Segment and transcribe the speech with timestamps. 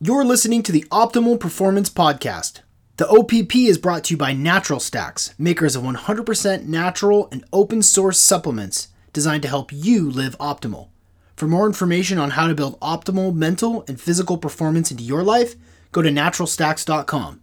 [0.00, 2.60] You're listening to the Optimal Performance Podcast.
[2.98, 7.82] The OPP is brought to you by Natural Stacks, makers of 100% natural and open
[7.82, 10.90] source supplements designed to help you live optimal.
[11.34, 15.56] For more information on how to build optimal mental and physical performance into your life,
[15.90, 17.40] go to naturalstacks.com.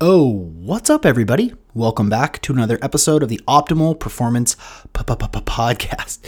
[0.00, 1.54] Oh, what's up, everybody?
[1.74, 4.56] Welcome back to another episode of the Optimal Performance
[4.92, 6.18] Podcast.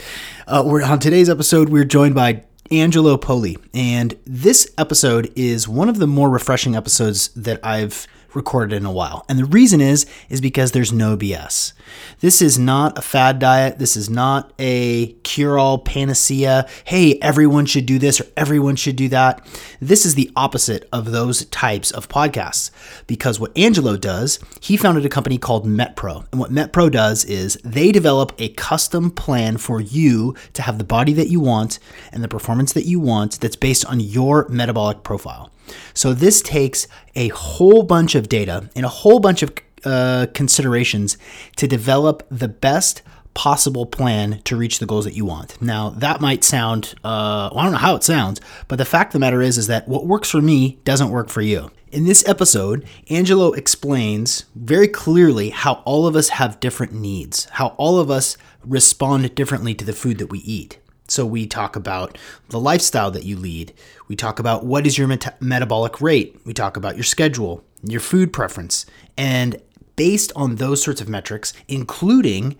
[0.47, 1.67] Uh, on today's episode.
[1.67, 7.27] We're joined by Angelo Poli, and this episode is one of the more refreshing episodes
[7.29, 9.25] that I've recorded in a while.
[9.29, 11.73] And the reason is is because there's no BS.
[12.19, 13.79] This is not a fad diet.
[13.79, 16.67] This is not a cure-all panacea.
[16.85, 19.45] Hey, everyone should do this or everyone should do that.
[19.79, 22.71] This is the opposite of those types of podcasts.
[23.07, 26.25] Because what Angelo does, he founded a company called MetPro.
[26.31, 30.83] And what MetPro does is they develop a custom plan for you to have the
[30.83, 31.79] body that you want
[32.11, 35.51] and the performance that you want that's based on your metabolic profile.
[35.93, 41.17] So this takes a whole bunch of data and a whole bunch of uh, considerations
[41.57, 43.01] to develop the best
[43.35, 45.61] possible plan to reach the goals that you want.
[45.61, 49.09] Now that might sound, uh, well, I don't know how it sounds, but the fact
[49.09, 51.69] of the matter is, is that what works for me doesn't work for you.
[51.91, 57.67] In this episode, Angelo explains very clearly how all of us have different needs, how
[57.77, 60.79] all of us respond differently to the food that we eat.
[61.07, 62.17] So we talk about
[62.49, 63.73] the lifestyle that you lead.
[64.07, 66.39] We talk about what is your met- metabolic rate.
[66.45, 68.85] We talk about your schedule, your food preference.
[69.17, 69.61] And
[69.95, 72.55] based on those sorts of metrics, including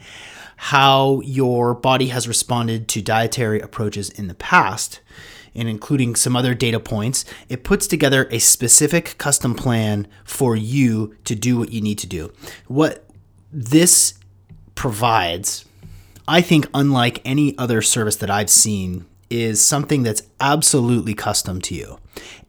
[0.57, 5.01] how your body has responded to dietary approaches in the past,
[5.55, 11.15] and including some other data points, it puts together a specific custom plan for you
[11.23, 12.31] to do what you need to do.
[12.67, 13.09] What
[13.51, 14.15] this
[14.75, 15.65] provides
[16.27, 21.75] I think, unlike any other service that I've seen, is something that's absolutely custom to
[21.75, 21.99] you.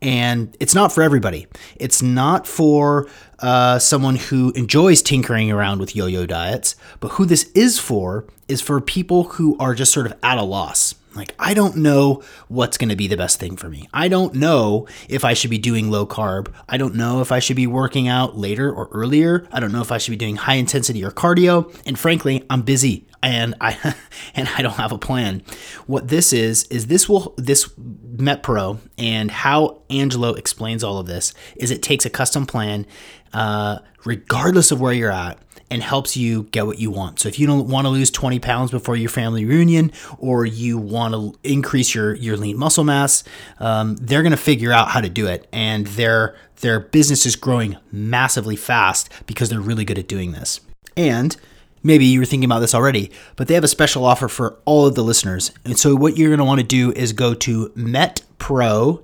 [0.01, 1.47] And it's not for everybody.
[1.77, 3.09] It's not for
[3.41, 8.27] uh, someone who enjoys tinkering around with yo yo diets, but who this is for
[8.49, 10.95] is for people who are just sort of at a loss.
[11.17, 13.89] Like, I don't know what's going to be the best thing for me.
[13.93, 16.53] I don't know if I should be doing low carb.
[16.69, 19.49] I don't know if I should be working out later or earlier.
[19.51, 21.75] I don't know if I should be doing high intensity or cardio.
[21.87, 23.95] And frankly, I'm busy and I
[24.35, 25.43] and I don't have a plan.
[25.87, 31.35] What this is is this will this MetPro and how Angelo explains all of this
[31.57, 32.87] is it takes a custom plan,
[33.33, 35.39] uh, regardless of where you're at,
[35.71, 37.19] and helps you get what you want.
[37.21, 40.79] So if you don't want to lose 20 pounds before your family reunion, or you
[40.79, 43.25] want to increase your your lean muscle mass,
[43.59, 47.37] um, they're going to figure out how to do it, and their their business is
[47.37, 50.61] growing massively fast because they're really good at doing this.
[50.97, 51.37] And
[51.83, 54.87] maybe you were thinking about this already, but they have a special offer for all
[54.87, 55.53] of the listeners.
[55.65, 59.03] And so what you're going to want to do is go to metpro.co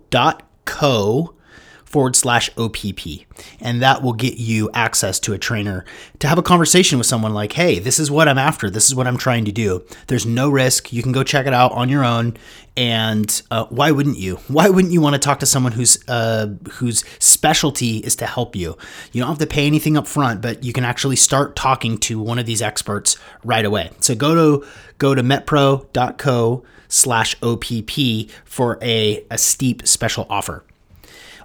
[1.92, 3.26] forward slash OPP.
[3.60, 5.84] And that will get you access to a trainer
[6.20, 8.70] to have a conversation with someone like, hey, this is what I'm after.
[8.70, 9.84] This is what I'm trying to do.
[10.06, 10.92] There's no risk.
[10.92, 12.36] You can go check it out on your own.
[12.75, 14.36] And uh, why wouldn't you?
[14.48, 18.56] Why wouldn't you want to talk to someone whose uh, whose specialty is to help
[18.56, 18.78] you?
[19.12, 22.19] You don't have to pay anything up front, but you can actually start talking to
[22.19, 23.91] one of these experts right away.
[24.00, 24.66] So go to
[24.97, 30.64] go to metpro.co slash OPP for a, a steep special offer.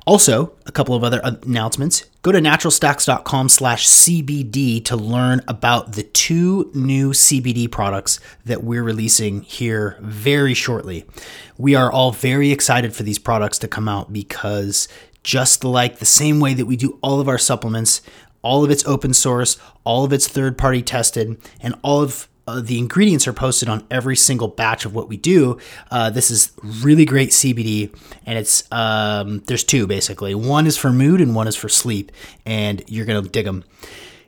[0.07, 2.06] Also, a couple of other announcements.
[2.22, 8.84] Go to naturalstacks.com slash CBD to learn about the two new CBD products that we're
[8.84, 11.03] releasing here very shortly.
[11.57, 14.88] We are all very excited for these products to come out because
[15.23, 18.01] just like the same way that we do all of our supplements,
[18.41, 22.62] all of it's open source, all of it's third party tested, and all of uh,
[22.62, 25.59] the ingredients are posted on every single batch of what we do.
[25.91, 27.94] Uh, this is really great CBD,
[28.25, 30.34] and it's um, there's two basically.
[30.34, 32.12] One is for mood, and one is for sleep,
[32.46, 33.63] and you're gonna dig them.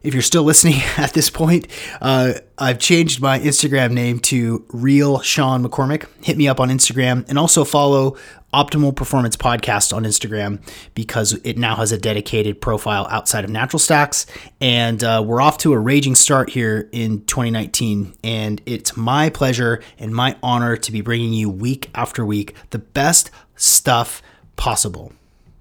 [0.02, 1.68] If you're still listening at this point,
[2.02, 6.06] uh, I've changed my Instagram name to Real Sean McCormick.
[6.24, 8.18] Hit me up on Instagram and also follow
[8.54, 10.60] Optimal Performance Podcast on Instagram
[10.96, 14.26] because it now has a dedicated profile outside of Natural Stacks.
[14.60, 18.16] And uh, we're off to a raging start here in 2019.
[18.24, 22.80] And it's my pleasure and my honor to be bringing you week after week the
[22.80, 24.22] best stuff
[24.56, 25.14] possible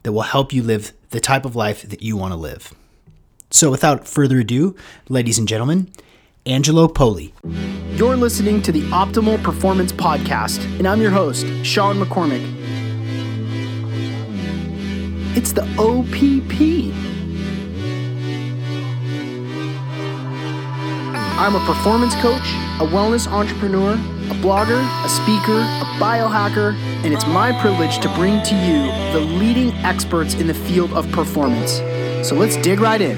[0.02, 2.72] that will help you live the type of life that you want to live.
[3.50, 4.76] So, without further ado,
[5.08, 5.90] ladies and gentlemen,
[6.44, 7.34] Angelo Poli.
[7.92, 12.87] You're listening to the Optimal Performance Podcast, and I'm your host, Sean McCormick.
[15.40, 16.92] It's the OPP.
[21.38, 22.42] I'm a performance coach,
[22.80, 26.74] a wellness entrepreneur, a blogger, a speaker, a biohacker,
[27.04, 31.08] and it's my privilege to bring to you the leading experts in the field of
[31.12, 31.74] performance.
[32.28, 33.16] So let's dig right in.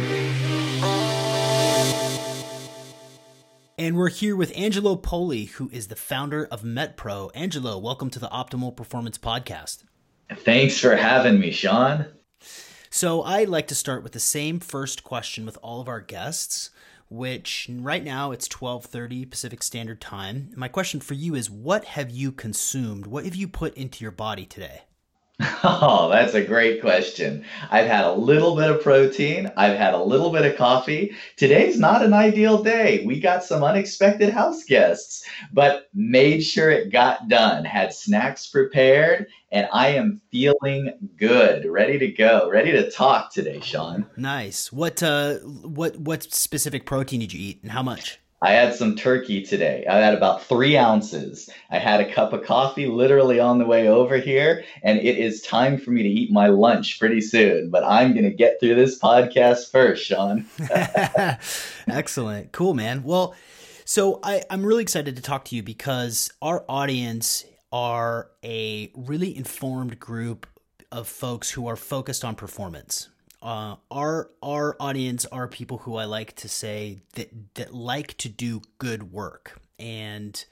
[3.78, 7.31] And we're here with Angelo Poli, who is the founder of MetPro.
[7.34, 9.84] Angelo, welcome to the Optimal Performance Podcast.
[10.37, 12.06] Thanks for having me, Sean.
[12.91, 16.71] So I'd like to start with the same first question with all of our guests
[17.11, 20.53] which right now it's 12:30 Pacific Standard Time.
[20.56, 23.06] My question for you is what have you consumed?
[23.06, 24.82] What have you put into your body today?
[25.63, 27.45] Oh, that's a great question.
[27.71, 29.51] I've had a little bit of protein.
[29.57, 31.15] I've had a little bit of coffee.
[31.37, 33.05] Today's not an ideal day.
[33.07, 37.65] We got some unexpected house guests, but made sure it got done.
[37.65, 43.61] Had snacks prepared, and I am feeling good, ready to go, ready to talk today,
[43.61, 44.07] Sean.
[44.17, 44.73] Nice.
[44.73, 48.19] What uh what what specific protein did you eat and how much?
[48.43, 49.85] I had some turkey today.
[49.89, 51.51] I had about three ounces.
[51.71, 55.43] I had a cup of coffee literally on the way over here, and it is
[55.43, 57.69] time for me to eat my lunch pretty soon.
[57.69, 60.47] But I'm going to get through this podcast first, Sean.
[61.87, 62.53] Excellent.
[62.53, 63.03] Cool, man.
[63.03, 63.35] Well,
[63.85, 69.37] so I, I'm really excited to talk to you because our audience are a really
[69.37, 70.47] informed group
[70.91, 73.11] of folks who are focused on performance
[73.43, 78.29] uh, our our audience are people who I like to say that that like to
[78.29, 80.45] do good work and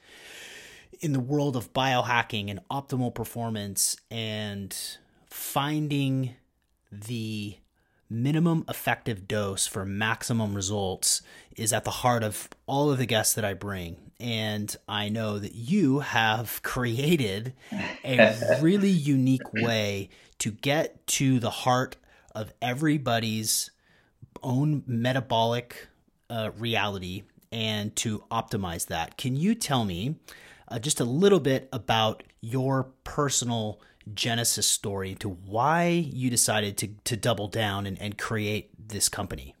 [0.99, 4.75] in the world of biohacking and optimal performance and
[5.29, 6.35] finding
[6.91, 7.55] the
[8.09, 11.21] minimum effective dose for maximum results
[11.55, 13.97] is at the heart of all of the guests that I bring.
[14.19, 17.53] And I know that you have created
[18.03, 20.09] a really unique way
[20.39, 21.95] to get to the heart
[22.35, 23.71] of everybody's
[24.43, 25.87] own metabolic
[26.29, 29.17] uh, reality and to optimize that.
[29.17, 30.15] Can you tell me
[30.67, 33.81] uh, just a little bit about your personal
[34.13, 39.55] genesis story to why you decided to, to double down and, and create this company?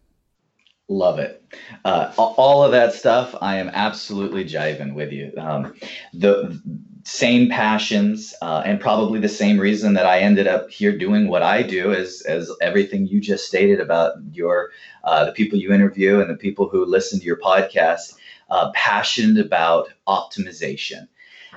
[0.87, 1.43] Love it.
[1.85, 5.31] Uh, all of that stuff, I am absolutely jiving with you.
[5.37, 5.75] Um,
[6.13, 6.59] the
[7.09, 11.41] same passions uh, and probably the same reason that I ended up here doing what
[11.41, 14.69] I do as as everything you just stated about your
[15.03, 18.13] uh, the people you interview and the people who listen to your podcast
[18.49, 21.07] uh, passionate about optimization.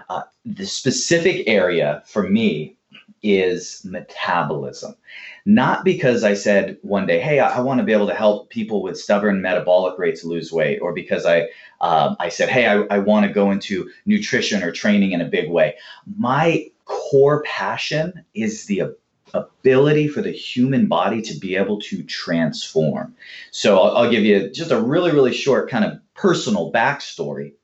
[0.09, 2.77] Uh, the specific area for me
[3.23, 4.97] is metabolism.
[5.45, 8.49] Not because I said one day, hey, I, I want to be able to help
[8.51, 11.49] people with stubborn metabolic rates lose weight, or because I
[11.81, 15.27] um, I said, hey, I, I want to go into nutrition or training in a
[15.27, 15.77] big way.
[16.17, 18.95] My core passion is the
[19.35, 23.15] ability for the human body to be able to transform.
[23.51, 27.55] So I'll, I'll, give you just a really, really short kind of personal backstory.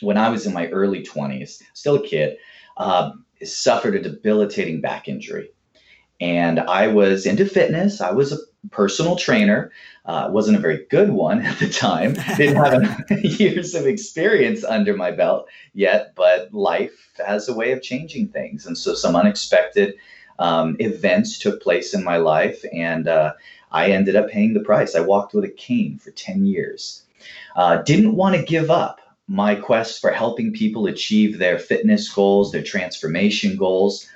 [0.00, 2.36] When I was in my early 20s, still a kid,
[2.76, 3.12] uh,
[3.42, 5.50] suffered a debilitating back injury.
[6.20, 8.00] And I was into fitness.
[8.00, 8.38] I was a
[8.70, 9.72] personal trainer.
[10.04, 12.14] Uh, wasn't a very good one at the time.
[12.36, 17.82] Didn't have years of experience under my belt yet, but life has a way of
[17.82, 18.66] changing things.
[18.66, 19.94] And so some unexpected
[20.38, 23.34] um, events took place in my life, and uh,
[23.70, 24.94] I ended up paying the price.
[24.94, 27.02] I walked with a cane for 10 years.
[27.54, 32.50] Uh, didn't want to give up my quest for helping people achieve their fitness goals,
[32.50, 34.08] their transformation goals.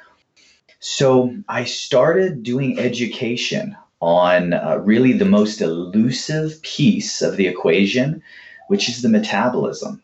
[0.80, 8.22] So I started doing education on uh, really the most elusive piece of the equation,
[8.68, 10.02] which is the metabolism.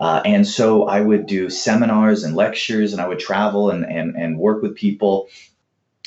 [0.00, 4.14] Uh, and so I would do seminars and lectures, and I would travel and, and,
[4.14, 5.28] and work with people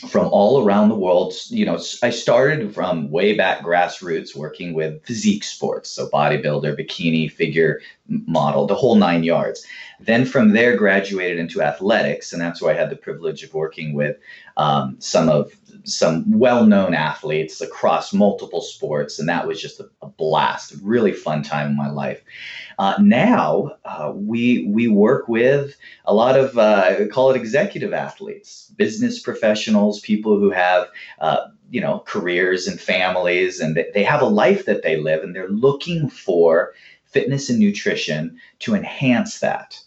[0.07, 1.33] from all around the world.
[1.49, 7.31] You know, I started from way back grassroots working with physique sports, so bodybuilder, bikini,
[7.31, 9.65] figure model, the whole nine yards.
[9.99, 13.93] Then from there, graduated into athletics, and that's where I had the privilege of working
[13.93, 14.17] with
[14.55, 20.07] um, some of some well-known athletes across multiple sports, and that was just a, a
[20.07, 22.21] blast, a really fun time in my life.
[22.77, 25.75] Uh, now uh, we we work with
[26.05, 30.87] a lot of uh, call it executive athletes, business professionals, people who have
[31.19, 35.35] uh, you know careers and families, and they have a life that they live, and
[35.35, 36.73] they're looking for
[37.09, 39.79] fitness and nutrition to enhance that.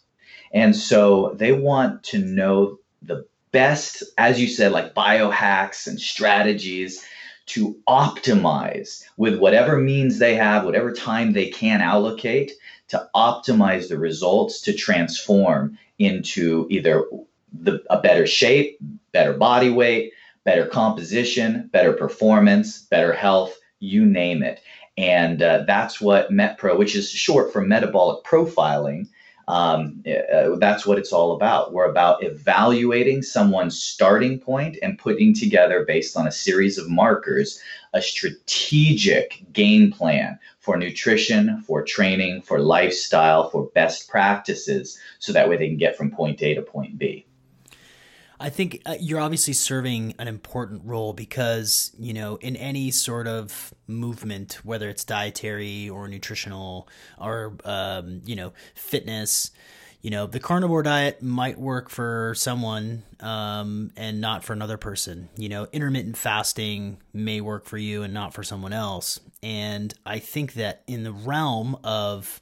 [0.52, 7.04] And so they want to know the best, as you said, like biohacks and strategies
[7.46, 12.52] to optimize with whatever means they have, whatever time they can allocate
[12.88, 17.04] to optimize the results to transform into either
[17.52, 18.78] the, a better shape,
[19.12, 20.12] better body weight,
[20.44, 24.60] better composition, better performance, better health, you name it.
[24.96, 29.08] And uh, that's what MetPro, which is short for metabolic profiling,
[29.48, 31.72] Um, uh, that's what it's all about.
[31.72, 37.60] We're about evaluating someone's starting point and putting together, based on a series of markers,
[37.92, 45.48] a strategic game plan for nutrition, for training, for lifestyle, for best practices, so that
[45.48, 47.26] way they can get from point A to point B.
[48.42, 53.28] I think uh, you're obviously serving an important role because, you know, in any sort
[53.28, 56.88] of movement, whether it's dietary or nutritional
[57.20, 59.52] or, um, you know, fitness,
[60.00, 65.28] you know, the carnivore diet might work for someone um, and not for another person.
[65.36, 69.20] You know, intermittent fasting may work for you and not for someone else.
[69.44, 72.40] And I think that in the realm of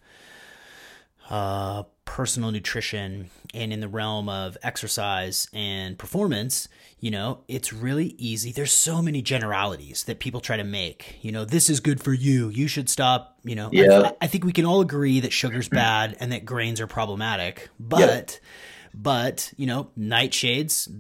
[1.29, 6.67] uh, personal nutrition and in the realm of exercise and performance,
[6.99, 8.51] you know, it's really easy.
[8.51, 11.19] There's so many generalities that people try to make.
[11.23, 12.49] You know, this is good for you.
[12.49, 13.39] You should stop.
[13.45, 14.11] You know, yeah.
[14.21, 15.77] I, I think we can all agree that sugar's hmm.
[15.77, 17.69] bad and that grains are problematic.
[17.79, 18.49] But, yeah.
[18.93, 20.93] but you know, nightshades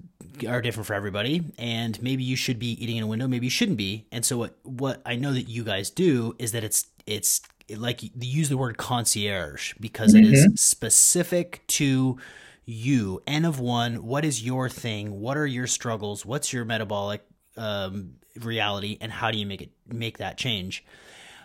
[0.48, 3.26] are different for everybody, and maybe you should be eating in a window.
[3.26, 4.06] Maybe you shouldn't be.
[4.12, 7.40] And so, what what I know that you guys do is that it's it's
[7.76, 10.24] like use the word concierge because mm-hmm.
[10.24, 10.54] it is mm-hmm.
[10.56, 12.18] specific to
[12.64, 13.22] you.
[13.26, 15.20] N of one what is your thing?
[15.20, 16.24] What are your struggles?
[16.24, 17.22] What's your metabolic
[17.56, 18.98] um, reality?
[19.00, 20.84] And how do you make it make that change?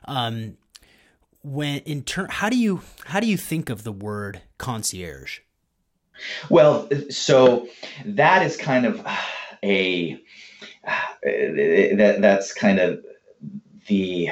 [0.05, 0.57] Um,
[1.43, 5.39] when in turn how do you how do you think of the word concierge?
[6.49, 7.67] Well so
[8.05, 9.05] that is kind of
[9.63, 10.19] a
[11.23, 13.03] that that's kind of
[13.87, 14.29] the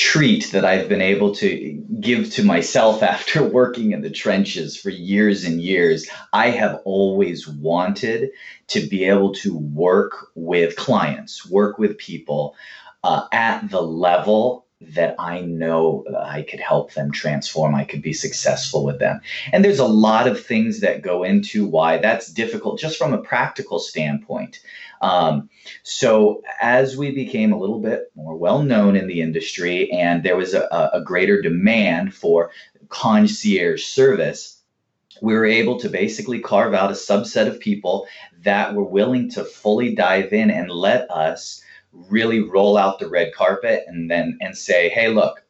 [0.00, 4.88] treat that I've been able to give to myself after working in the trenches for
[4.88, 6.08] years and years.
[6.32, 8.30] I have always wanted
[8.68, 12.56] to be able to work with clients, work with people
[13.04, 18.14] uh, at the level that I know I could help them transform, I could be
[18.14, 19.20] successful with them.
[19.52, 23.18] And there's a lot of things that go into why that's difficult just from a
[23.18, 24.60] practical standpoint.
[25.02, 25.50] Um,
[25.82, 30.36] so as we became a little bit more well known in the industry and there
[30.36, 32.50] was a, a greater demand for
[32.88, 34.62] concierge service,
[35.20, 38.06] we were able to basically carve out a subset of people
[38.42, 43.32] that were willing to fully dive in and let us really roll out the red
[43.34, 45.42] carpet and then and say, hey, look,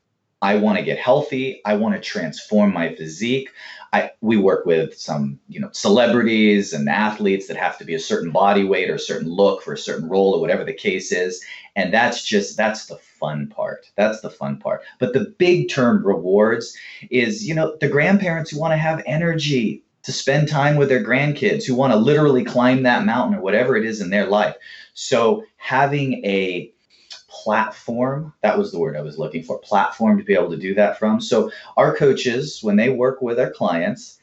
[0.43, 1.61] I want to get healthy.
[1.67, 3.51] I want to transform my physique.
[3.93, 8.01] I, we work with some, you know, celebrities and athletes that have to be a
[8.01, 11.13] certain body weight or a certain look for a certain role or whatever the case
[11.13, 11.45] is.
[11.77, 13.91] And that's just, that's the fun part.
[13.97, 14.83] That's the fun part.
[14.99, 16.75] But the big term rewards
[17.11, 21.05] is, you know, the grandparents who want to have energy to spend time with their
[21.05, 24.55] grandkids, who want to literally climb that mountain or whatever it is in their life.
[24.95, 26.73] So having a
[27.29, 30.75] platform that was the word i was looking for platform to be able to do
[30.75, 34.19] that from so our coaches when they work with our clients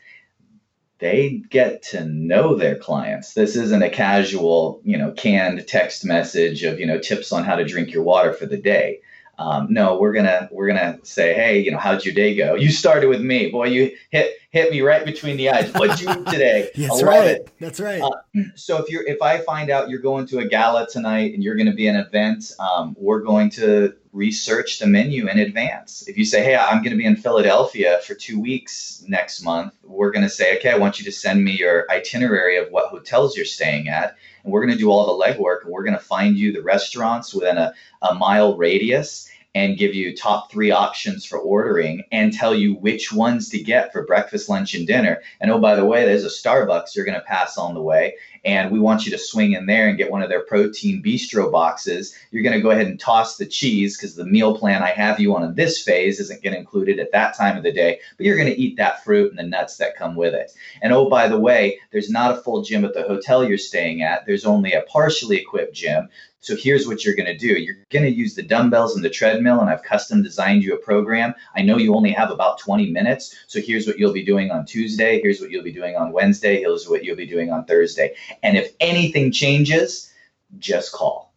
[1.00, 6.64] they get to know their clients this isn't a casual you know canned text message
[6.64, 9.00] of you know tips on how to drink your water for the day
[9.40, 12.56] um, no, we're gonna we're gonna say, hey, you know, how'd your day go?
[12.56, 13.66] You started with me, boy.
[13.66, 15.72] You hit hit me right between the eyes.
[15.74, 16.70] What'd you eat today?
[16.76, 17.40] That's right.
[17.60, 18.02] That's right.
[18.02, 21.44] Uh, so if you're if I find out you're going to a gala tonight and
[21.44, 26.08] you're going to be an event, um, we're going to research the menu in advance.
[26.08, 29.76] If you say, hey, I'm going to be in Philadelphia for two weeks next month,
[29.84, 32.90] we're going to say, okay, I want you to send me your itinerary of what
[32.90, 34.16] hotels you're staying at
[34.48, 36.64] and we're going to do all the legwork and we're going to find you the
[36.64, 42.32] restaurants within a, a mile radius and give you top three options for ordering and
[42.32, 45.20] tell you which ones to get for breakfast, lunch, and dinner.
[45.42, 48.14] And oh, by the way, there's a Starbucks you're going to pass on the way.
[48.46, 51.52] And we want you to swing in there and get one of their protein bistro
[51.52, 52.16] boxes.
[52.30, 55.20] You're going to go ahead and toss the cheese because the meal plan I have
[55.20, 57.74] you on in this phase isn't going to include it at that time of the
[57.74, 60.52] day, but you're going to eat that fruit and the nuts that come with it.
[60.84, 64.04] And oh, by the way, there's not a full gym at the hotel you're staying
[64.04, 64.28] at.
[64.28, 66.10] There's only a partially equipped gym.
[66.48, 67.48] So here's what you're going to do.
[67.48, 70.78] You're going to use the dumbbells and the treadmill, and I've custom designed you a
[70.78, 71.34] program.
[71.58, 73.36] I know you only have about 20 minutes.
[73.48, 75.22] So here's what you'll be doing on Tuesday.
[75.22, 76.62] Here's what you'll be doing on Wednesday.
[76.62, 78.16] Here's what you'll be doing on Thursday.
[78.44, 80.14] And if anything changes,
[80.58, 81.34] just call.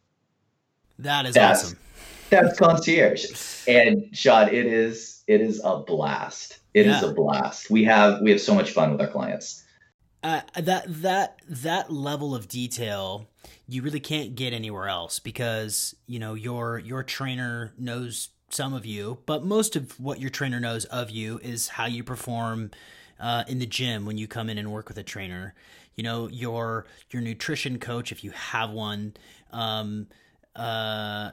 [1.01, 1.79] That is that's, awesome.
[2.29, 3.65] That's concierge.
[3.67, 6.61] And Sean, it is it is a blast.
[6.73, 6.99] It yeah.
[6.99, 7.69] is a blast.
[7.69, 9.65] We have we have so much fun with our clients.
[10.23, 13.27] Uh, that that that level of detail
[13.67, 18.85] you really can't get anywhere else because you know your your trainer knows some of
[18.85, 22.71] you, but most of what your trainer knows of you is how you perform
[23.21, 25.55] uh, in the gym when you come in and work with a trainer.
[25.95, 29.15] You know your your nutrition coach, if you have one,
[29.53, 30.09] um,
[30.57, 31.31] uh,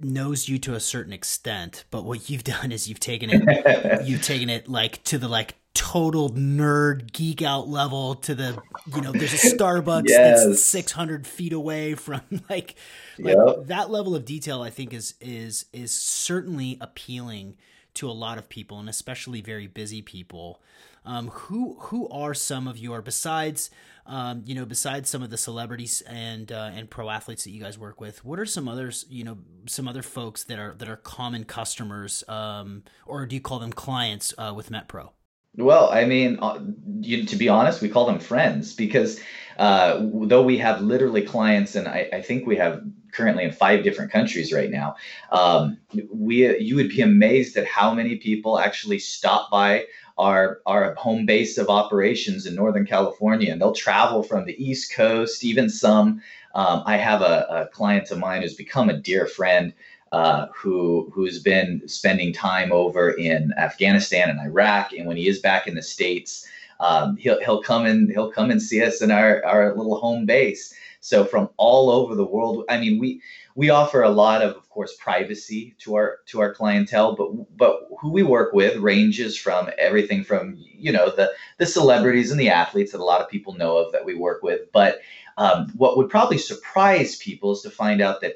[0.00, 1.84] knows you to a certain extent.
[1.90, 5.54] But what you've done is you've taken it you've taken it like to the like
[5.74, 8.60] total nerd geek out level to the
[8.94, 10.44] you know there's a starbucks Yes.
[10.44, 12.74] that's 600 feet away from like
[13.18, 13.66] like Yep.
[13.66, 17.56] that level of detail i think is is is certainly appealing
[17.94, 20.60] to a lot of people and especially very busy people
[21.04, 23.70] um, who who are some of your besides
[24.06, 27.60] um, you know besides some of the celebrities and uh, and pro athletes that you
[27.60, 30.88] guys work with what are some others you know some other folks that are that
[30.88, 35.10] are common customers um, or do you call them clients uh, with MetPro
[35.56, 36.60] Well, I mean, uh,
[37.00, 39.20] you, to be honest, we call them friends because
[39.58, 43.82] uh, though we have literally clients, and I, I think we have currently in five
[43.82, 44.94] different countries right now,
[45.32, 45.78] um,
[46.12, 51.26] we you would be amazed at how many people actually stop by our our home
[51.26, 56.22] base of operations in Northern California, and they'll travel from the East Coast, even some.
[56.54, 59.72] Um, I have a, a client of mine who's become a dear friend
[60.12, 65.38] uh, who who's been spending time over in Afghanistan and Iraq, and when he is
[65.38, 66.46] back in the states,
[66.80, 70.26] um, he'll he'll come and he'll come and see us in our our little home
[70.26, 70.74] base.
[71.00, 73.22] So from all over the world, I mean, we
[73.54, 77.88] we offer a lot of, of course, privacy to our to our clientele, but but
[78.00, 82.50] who we work with ranges from everything from you know the the celebrities and the
[82.50, 85.00] athletes that a lot of people know of that we work with, but
[85.40, 88.34] um, what would probably surprise people is to find out that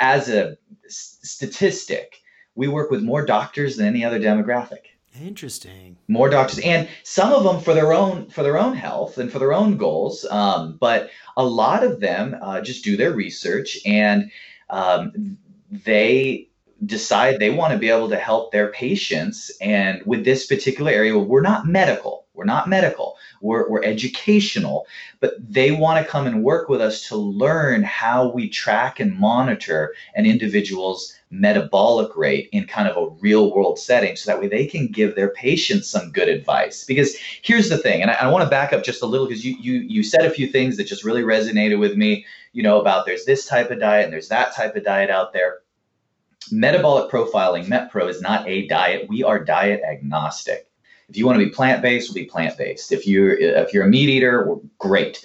[0.00, 2.22] as a s- statistic,
[2.54, 4.86] we work with more doctors than any other demographic.
[5.20, 9.30] interesting More doctors, and some of them for their own for their own health and
[9.30, 10.24] for their own goals.
[10.24, 14.30] Um, but a lot of them uh, just do their research and
[14.70, 15.36] um,
[15.70, 16.48] they
[16.84, 19.50] decide they want to be able to help their patients.
[19.60, 22.25] And with this particular area, we're not medical.
[22.36, 23.16] We're not medical.
[23.40, 24.86] We're, we're educational,
[25.20, 29.18] but they want to come and work with us to learn how we track and
[29.18, 34.46] monitor an individual's metabolic rate in kind of a real world setting so that way
[34.46, 36.84] they can give their patients some good advice.
[36.84, 39.44] Because here's the thing and i, I want to back up just a little because
[39.44, 42.80] you, you you said a few things that just really resonated with me you know
[42.80, 45.58] about there's this type of diet and there's that type of diet out there.
[46.52, 49.08] Metabolic profiling metpro is not a diet.
[49.08, 50.68] We are diet agnostic
[51.08, 54.08] if you want to be plant-based we'll be plant-based if you're if you're a meat
[54.08, 55.24] eater we're great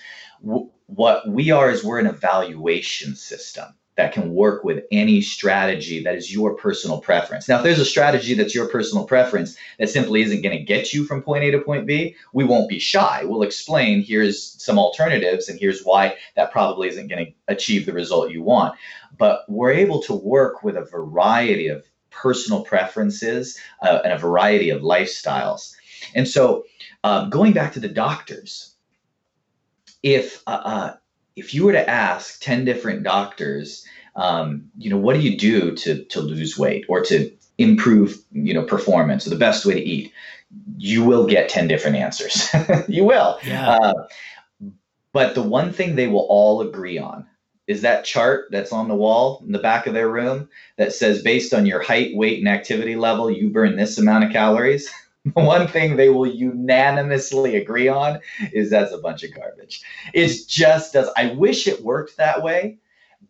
[0.88, 3.66] what we are is we're an evaluation system
[3.98, 7.48] that can work with any strategy that is your personal preference.
[7.48, 10.94] Now, if there's a strategy that's your personal preference that simply isn't going to get
[10.94, 13.24] you from point A to point B, we won't be shy.
[13.26, 17.94] We'll explain here's some alternatives and here's why that probably isn't going to achieve the
[17.94, 18.76] result you want.
[19.18, 24.70] But we're able to work with a variety of personal preferences uh, and a variety
[24.70, 25.74] of lifestyles.
[26.14, 26.66] And so,
[27.04, 28.76] um, going back to the doctors,
[30.04, 30.94] if uh, uh,
[31.36, 35.76] if you were to ask 10 different doctors um, you know what do you do
[35.76, 39.82] to to lose weight or to improve you know performance or the best way to
[39.82, 40.12] eat
[40.78, 42.50] you will get 10 different answers.
[42.88, 43.40] You will.
[43.46, 43.70] Yeah.
[43.70, 43.94] Uh,
[45.14, 47.28] but the one thing they will all agree on
[47.72, 51.24] is that chart that's on the wall in the back of their room that says
[51.24, 54.90] based on your height weight and activity level you burn this amount of calories
[55.34, 58.20] one thing they will unanimously agree on
[58.52, 59.82] is that's a bunch of garbage.
[60.14, 61.10] It just does.
[61.16, 62.80] I wish it worked that way,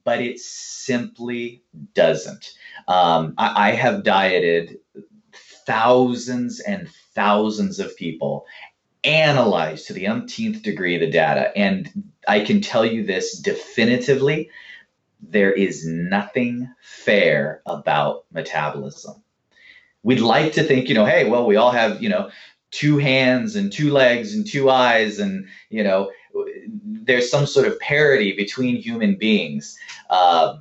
[0.04, 2.54] but it simply doesn't.
[2.88, 4.80] Um, I, I have dieted
[5.66, 8.46] thousands and thousands of people,
[9.04, 14.50] analyzed to the umpteenth degree the data, and I can tell you this definitively
[15.22, 19.22] there is nothing fair about metabolism.
[20.04, 22.32] We'd like to think, you know, hey, well, we all have, you know,
[22.72, 26.12] two hands and two legs and two eyes, and, you know,
[26.84, 29.78] there's some sort of parity between human beings.
[30.10, 30.58] Uh,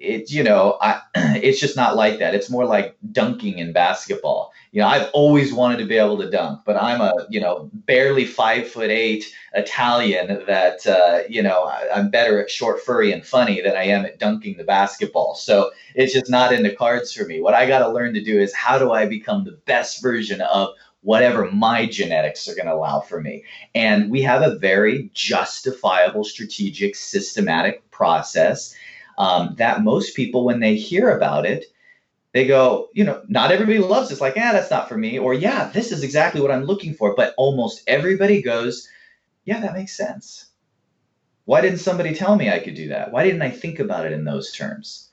[0.00, 2.34] it, you know, I, it's just not like that.
[2.34, 4.52] It's more like dunking in basketball.
[4.72, 7.70] You know, I've always wanted to be able to dunk, but I'm a, you know,
[7.72, 13.12] barely five foot eight Italian that, uh, you know, I, I'm better at short, furry,
[13.12, 15.34] and funny than I am at dunking the basketball.
[15.34, 17.40] So it's just not in the cards for me.
[17.40, 20.40] What I got to learn to do is how do I become the best version
[20.40, 20.70] of
[21.02, 23.42] whatever my genetics are going to allow for me.
[23.74, 28.74] And we have a very justifiable, strategic, systematic process
[29.20, 31.66] um, that most people, when they hear about it,
[32.32, 34.20] they go, you know, not everybody loves this.
[34.20, 35.18] Like, yeah, that's not for me.
[35.18, 37.14] Or, yeah, this is exactly what I'm looking for.
[37.14, 38.88] But almost everybody goes,
[39.44, 40.46] yeah, that makes sense.
[41.44, 43.12] Why didn't somebody tell me I could do that?
[43.12, 45.10] Why didn't I think about it in those terms?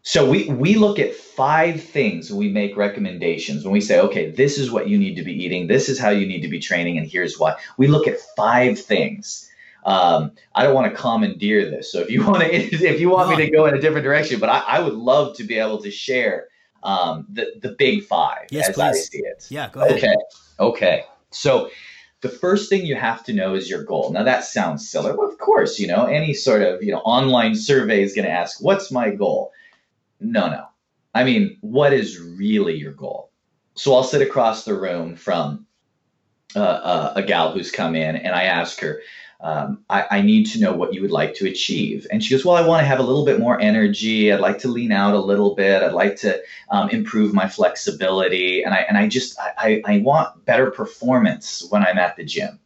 [0.00, 3.62] So we, we look at five things when we make recommendations.
[3.62, 6.08] When we say, okay, this is what you need to be eating, this is how
[6.08, 7.56] you need to be training, and here's why.
[7.76, 9.47] We look at five things.
[9.84, 11.90] Um, I don't want to commandeer this.
[11.92, 14.40] So if you want to, if you want me to go in a different direction,
[14.40, 16.48] but I, I would love to be able to share
[16.82, 19.08] um, the the big five Yes, as I please.
[19.10, 19.46] see it.
[19.50, 19.96] Yeah, go ahead.
[19.96, 20.14] Okay.
[20.60, 21.04] Okay.
[21.30, 21.70] So
[22.20, 24.10] the first thing you have to know is your goal.
[24.12, 25.12] Now that sounds silly.
[25.12, 28.30] Well, of course, you know, any sort of, you know, online survey is going to
[28.30, 29.52] ask, what's my goal?
[30.20, 30.64] No, no.
[31.14, 33.30] I mean, what is really your goal?
[33.74, 35.66] So I'll sit across the room from
[36.56, 39.00] uh, uh, a gal who's come in and I ask her,
[39.40, 42.08] um, I, I, need to know what you would like to achieve.
[42.10, 44.32] And she goes, Well, I want to have a little bit more energy.
[44.32, 45.82] I'd like to lean out a little bit.
[45.82, 48.64] I'd like to um, improve my flexibility.
[48.64, 52.58] And I, and I just, I, I want better performance when I'm at the gym.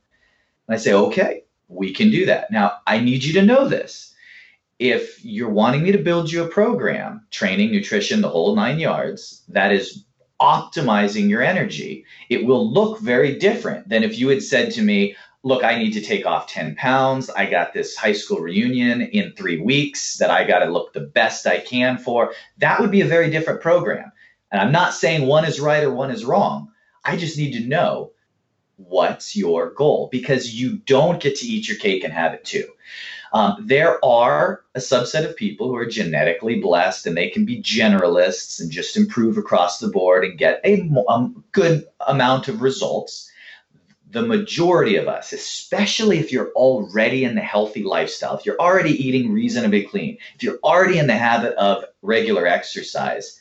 [0.67, 2.51] And I say, Okay, we can do that.
[2.51, 4.15] Now, I need you to know this.
[4.79, 9.43] If you're wanting me to build you a program, training, nutrition, the whole nine yards,
[9.49, 10.05] that is
[10.41, 15.15] optimizing your energy, it will look very different than if you had said to me,
[15.43, 17.29] look, I need to take off 10 pounds.
[17.31, 21.01] I got this high school reunion in three weeks that I got to look the
[21.01, 22.33] best I can for.
[22.59, 24.13] That would be a very different program.
[24.51, 26.71] And I'm not saying one is right or one is wrong.
[27.05, 28.13] I just need to know
[28.77, 32.69] what's your goal because you don't get to eat your cake and have it too.
[33.33, 37.63] Um, there are a subset of people who are genetically blessed and they can be
[37.63, 43.32] generalists and just improve across the board and get a, a good amount of results
[44.13, 48.91] the majority of us, especially if you're already in the healthy lifestyle, if you're already
[48.91, 53.41] eating reasonably clean, if you're already in the habit of regular exercise,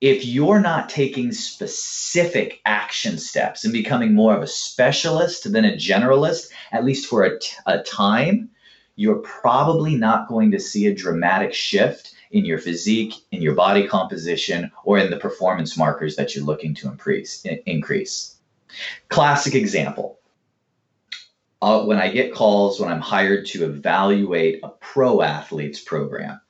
[0.00, 5.76] if you're not taking specific action steps and becoming more of a specialist than a
[5.76, 8.50] generalist, at least for a, t- a time,
[8.96, 13.86] you're probably not going to see a dramatic shift in your physique, in your body
[13.86, 17.44] composition, or in the performance markers that you're looking to increase.
[17.66, 18.33] increase.
[19.08, 20.18] Classic example.
[21.62, 26.40] Uh, when I get calls when I'm hired to evaluate a pro athlete's program,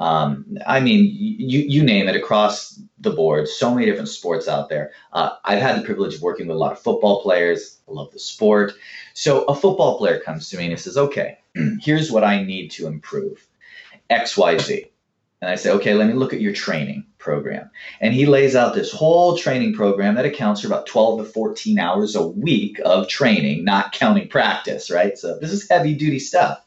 [0.00, 4.70] um, I mean, you, you name it across the board, so many different sports out
[4.70, 4.92] there.
[5.12, 7.78] Uh, I've had the privilege of working with a lot of football players.
[7.86, 8.72] I love the sport.
[9.12, 11.38] So a football player comes to me and he says, okay,
[11.80, 13.46] here's what I need to improve
[14.10, 14.88] XYZ.
[15.40, 17.70] And I say, okay, let me look at your training program.
[18.00, 21.78] And he lays out this whole training program that accounts for about 12 to 14
[21.78, 25.16] hours a week of training, not counting practice, right?
[25.16, 26.62] So this is heavy duty stuff.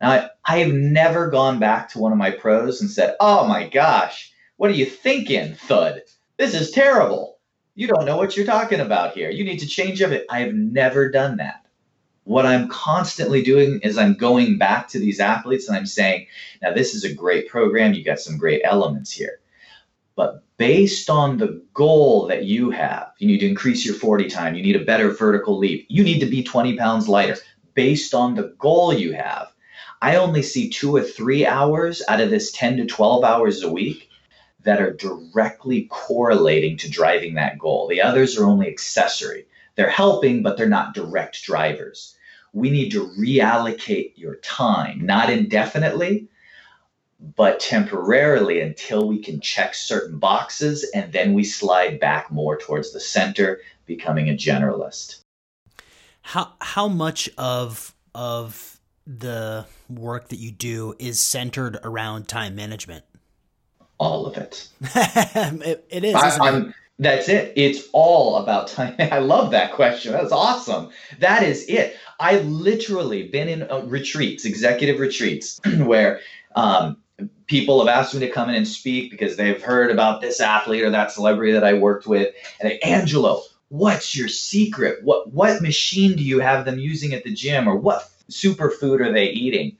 [0.00, 3.68] Now, I have never gone back to one of my pros and said, oh my
[3.68, 6.02] gosh, what are you thinking, Thud?
[6.36, 7.38] This is terrible.
[7.74, 9.30] You don't know what you're talking about here.
[9.30, 10.26] You need to change it.
[10.28, 11.63] I have never done that
[12.24, 16.26] what I'm constantly doing is I'm going back to these athletes and I'm saying,
[16.62, 17.94] now this is a great program.
[17.94, 19.40] You got some great elements here.
[20.16, 24.54] But based on the goal that you have, you need to increase your 40 time,
[24.54, 27.36] you need a better vertical leap, you need to be 20 pounds lighter.
[27.74, 29.52] Based on the goal you have,
[30.00, 33.72] I only see two or three hours out of this 10 to 12 hours a
[33.72, 34.08] week
[34.62, 37.88] that are directly correlating to driving that goal.
[37.88, 39.46] The others are only accessory.
[39.76, 42.16] They're helping, but they're not direct drivers.
[42.52, 46.28] We need to reallocate your time, not indefinitely,
[47.36, 52.92] but temporarily until we can check certain boxes and then we slide back more towards
[52.92, 55.20] the center, becoming a generalist.
[56.22, 63.04] How how much of of the work that you do is centered around time management?
[63.98, 64.68] All of it.
[64.80, 66.14] it, it is.
[66.14, 67.52] I, that's it.
[67.56, 68.94] It's all about time.
[68.98, 70.12] I love that question.
[70.12, 70.90] That's awesome.
[71.18, 71.96] That is it.
[72.20, 76.20] I literally been in uh, retreats, executive retreats, where
[76.54, 76.98] um,
[77.46, 80.82] people have asked me to come in and speak because they've heard about this athlete
[80.82, 85.02] or that celebrity that I worked with, and they, Angelo, what's your secret?
[85.02, 89.12] What what machine do you have them using at the gym, or what superfood are
[89.12, 89.76] they eating?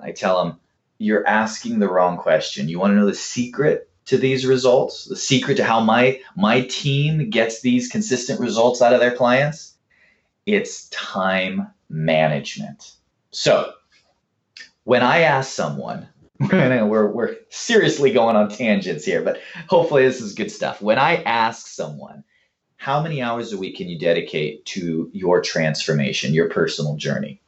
[0.00, 0.60] I tell them,
[0.98, 2.68] you're asking the wrong question.
[2.68, 3.88] You want to know the secret?
[4.06, 8.92] To these results, the secret to how my my team gets these consistent results out
[8.92, 9.74] of their clients,
[10.46, 12.92] it's time management.
[13.30, 13.72] So,
[14.84, 16.08] when I ask someone,
[16.40, 20.82] we're we're seriously going on tangents here, but hopefully this is good stuff.
[20.82, 22.24] When I ask someone,
[22.76, 27.40] how many hours a week can you dedicate to your transformation, your personal journey?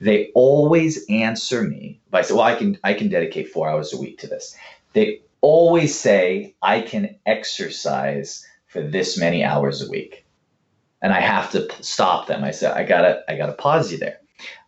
[0.00, 4.00] They always answer me by saying, "Well, I can I can dedicate 4 hours a
[4.00, 4.56] week to this."
[4.92, 10.26] They always say I can exercise for this many hours a week.
[11.02, 12.44] And I have to stop them.
[12.44, 14.20] I said, I gotta, I gotta pause you there.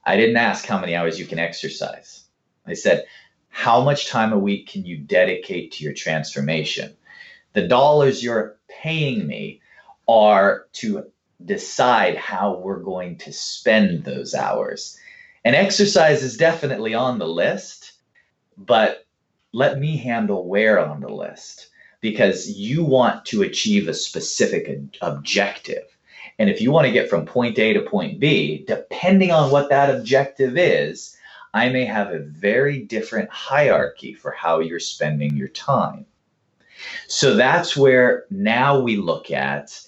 [0.04, 2.24] I didn't ask how many hours you can exercise.
[2.66, 3.04] I said,
[3.48, 6.96] how much time a week can you dedicate to your transformation?
[7.52, 9.60] The dollars you're paying me
[10.08, 11.04] are to
[11.44, 14.98] decide how we're going to spend those hours.
[15.44, 17.92] And exercise is definitely on the list,
[18.56, 19.06] but
[19.52, 21.68] let me handle where on the list
[22.00, 25.84] because you want to achieve a specific objective.
[26.38, 29.68] And if you want to get from point A to point B, depending on what
[29.70, 31.16] that objective is,
[31.54, 36.06] I may have a very different hierarchy for how you're spending your time.
[37.06, 39.78] So that's where now we look at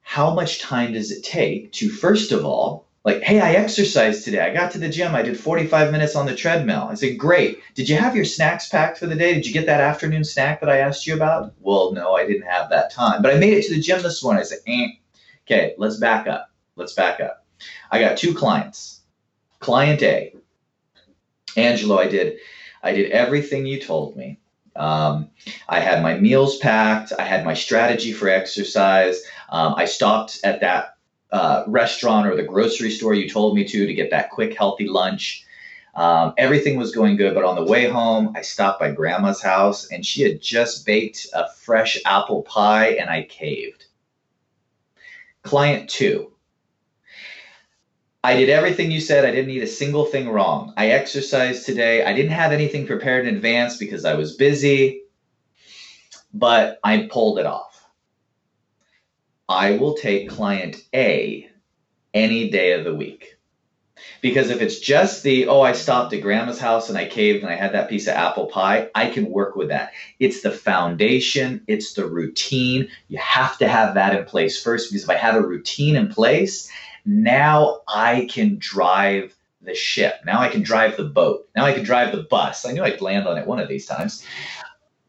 [0.00, 4.40] how much time does it take to, first of all, like, hey, I exercised today.
[4.40, 5.14] I got to the gym.
[5.14, 6.88] I did 45 minutes on the treadmill.
[6.90, 7.60] I said, great.
[7.74, 9.34] Did you have your snacks packed for the day?
[9.34, 11.52] Did you get that afternoon snack that I asked you about?
[11.60, 13.20] Well, no, I didn't have that time.
[13.20, 14.40] But I made it to the gym this morning.
[14.40, 14.86] I said, eh.
[15.46, 16.48] okay, let's back up.
[16.76, 17.44] Let's back up.
[17.90, 19.02] I got two clients.
[19.60, 20.34] Client A,
[21.56, 22.38] Angelo, I did,
[22.82, 24.40] I did everything you told me.
[24.76, 25.30] Um,
[25.68, 27.12] I had my meals packed.
[27.18, 29.22] I had my strategy for exercise.
[29.48, 30.93] Um, I stopped at that
[31.34, 34.86] uh, restaurant or the grocery store you told me to to get that quick, healthy
[34.86, 35.44] lunch.
[35.96, 39.90] Um, everything was going good, but on the way home, I stopped by grandma's house
[39.90, 43.86] and she had just baked a fresh apple pie and I caved.
[45.42, 46.30] Client two,
[48.22, 49.24] I did everything you said.
[49.24, 50.72] I didn't eat a single thing wrong.
[50.76, 52.04] I exercised today.
[52.04, 55.02] I didn't have anything prepared in advance because I was busy,
[56.32, 57.73] but I pulled it off.
[59.48, 61.48] I will take client A
[62.12, 63.36] any day of the week.
[64.20, 67.52] Because if it's just the, oh, I stopped at grandma's house and I caved and
[67.52, 69.92] I had that piece of apple pie, I can work with that.
[70.18, 72.88] It's the foundation, it's the routine.
[73.08, 76.08] You have to have that in place first because if I have a routine in
[76.08, 76.70] place,
[77.04, 80.20] now I can drive the ship.
[80.24, 81.48] Now I can drive the boat.
[81.54, 82.64] Now I can drive the bus.
[82.64, 84.24] I knew I'd land on it one of these times.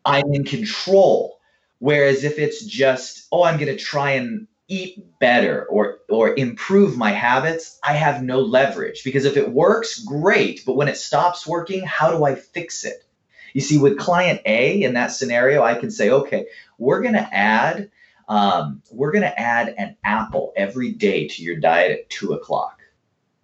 [0.03, 1.34] I'm in control.
[1.79, 6.97] Whereas if it's just, oh, I'm going to try and eat better or or improve
[6.97, 11.45] my habits, I have no leverage because if it works, great, but when it stops
[11.45, 13.03] working, how do I fix it?
[13.53, 17.33] You see, with client A in that scenario, I can say, okay, we're going to
[17.33, 17.91] add
[18.27, 22.81] um, we're going to add an apple every day to your diet at two o'clock.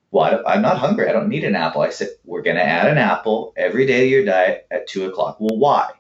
[0.10, 1.08] Well, I'm not hungry.
[1.08, 1.82] I don't need an apple.
[1.82, 5.06] I said, we're going to add an apple every day to your diet at two
[5.06, 5.38] o'clock.
[5.40, 5.92] Well, why?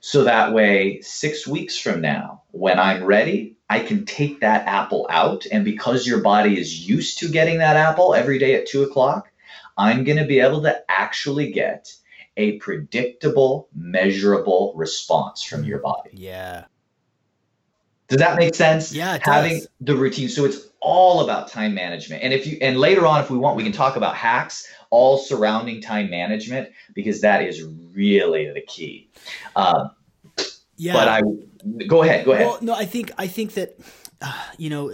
[0.00, 5.06] So that way, six weeks from now, when I'm ready, I can take that apple
[5.10, 5.46] out.
[5.52, 9.30] And because your body is used to getting that apple every day at two o'clock,
[9.76, 11.94] I'm going to be able to actually get
[12.36, 16.10] a predictable, measurable response from your body.
[16.14, 16.64] Yeah.
[18.08, 18.92] Does that make sense?
[18.92, 19.68] Yeah, having does.
[19.80, 20.28] the routine.
[20.28, 22.22] So it's all about time management.
[22.22, 25.18] And if you and later on, if we want, we can talk about hacks all
[25.18, 27.62] surrounding time management because that is
[27.94, 29.10] really the key.
[29.56, 29.90] Um,
[30.76, 30.92] yeah.
[30.92, 31.20] But I
[31.86, 32.24] go ahead.
[32.24, 32.46] Go ahead.
[32.46, 33.78] Well, no, I think I think that
[34.22, 34.88] uh, you know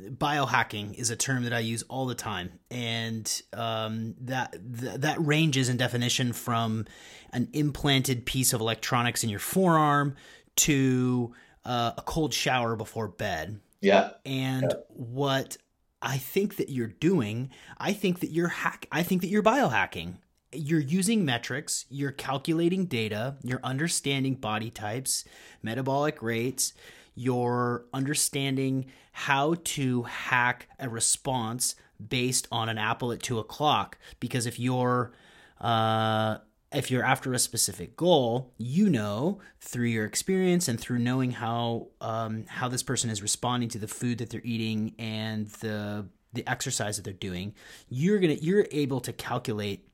[0.00, 5.16] biohacking is a term that I use all the time, and um, that th- that
[5.24, 6.86] ranges in definition from
[7.32, 10.14] an implanted piece of electronics in your forearm
[10.56, 11.32] to
[11.64, 13.60] uh, a cold shower before bed.
[13.80, 14.10] Yeah.
[14.26, 14.76] And yeah.
[14.88, 15.56] what
[16.02, 20.14] I think that you're doing, I think that you're hack I think that you're biohacking.
[20.52, 25.24] You're using metrics, you're calculating data, you're understanding body types,
[25.62, 26.72] metabolic rates,
[27.14, 31.76] you're understanding how to hack a response
[32.08, 33.98] based on an apple at two o'clock.
[34.18, 35.12] Because if you're
[35.60, 36.38] uh,
[36.72, 41.88] if you're after a specific goal, you know through your experience and through knowing how
[42.00, 46.48] um, how this person is responding to the food that they're eating and the the
[46.48, 47.54] exercise that they're doing,
[47.88, 49.88] you're gonna you're able to calculate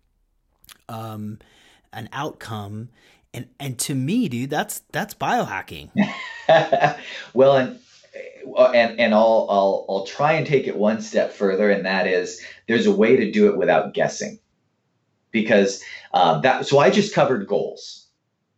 [0.88, 1.38] um,
[1.92, 2.90] an outcome.
[3.32, 5.90] And and to me, dude, that's that's biohacking.
[7.34, 7.78] well, and
[8.56, 12.40] and and I'll I'll I'll try and take it one step further, and that is
[12.66, 14.38] there's a way to do it without guessing
[15.42, 16.66] because uh, that.
[16.66, 18.08] So I just covered goals.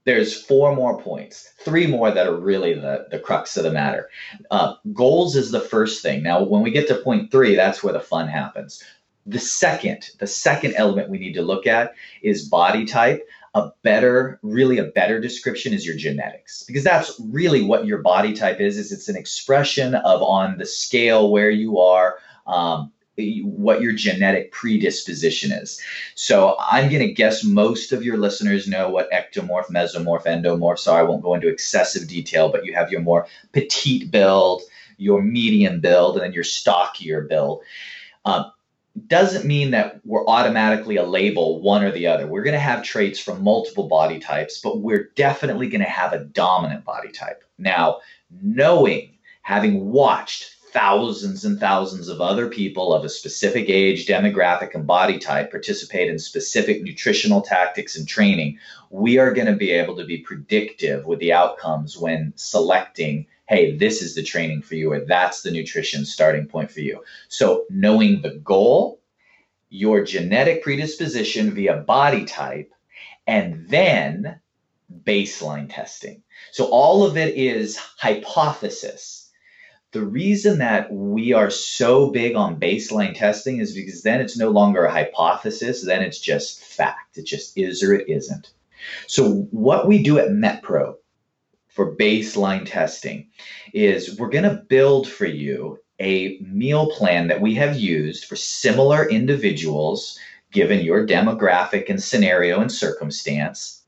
[0.05, 4.09] There's four more points, three more that are really the, the crux of the matter.
[4.51, 6.23] Uh, goals is the first thing.
[6.23, 8.83] Now, when we get to point three, that's where the fun happens.
[9.27, 13.21] The second, the second element we need to look at is body type.
[13.55, 18.33] A better, really a better description is your genetics, because that's really what your body
[18.33, 18.79] type is.
[18.79, 22.93] Is it's an expression of on the scale where you are um,
[23.43, 25.81] what your genetic predisposition is.
[26.15, 31.01] So I'm going to guess most of your listeners know what ectomorph, mesomorph, endomorph are.
[31.01, 34.63] I won't go into excessive detail, but you have your more petite build,
[34.97, 37.63] your medium build, and then your stockier build.
[38.25, 38.53] Um,
[39.07, 42.27] doesn't mean that we're automatically a label one or the other.
[42.27, 46.13] We're going to have traits from multiple body types, but we're definitely going to have
[46.13, 47.45] a dominant body type.
[47.59, 48.01] Now,
[48.43, 54.87] knowing, having watched thousands and thousands of other people of a specific age, demographic, and
[54.87, 58.57] body type participate in specific nutritional tactics and training,
[58.91, 63.77] we are going to be able to be predictive with the outcomes when selecting hey,
[63.79, 67.03] this is the training for you, or that's the nutrition starting point for you.
[67.29, 69.01] So, knowing the goal,
[69.71, 72.71] your genetic predisposition via body type,
[73.27, 74.39] and then
[75.03, 76.23] baseline testing.
[76.53, 79.18] So, all of it is hypothesis.
[79.93, 84.51] The reason that we are so big on baseline testing is because then it's no
[84.51, 87.17] longer a hypothesis, then it's just fact.
[87.17, 88.51] It just is or it isn't.
[89.07, 90.97] So, what we do at MetPro
[91.69, 93.29] for baseline testing
[93.73, 98.37] is we're going to build for you a meal plan that we have used for
[98.37, 100.19] similar individuals
[100.53, 103.83] given your demographic and scenario and circumstance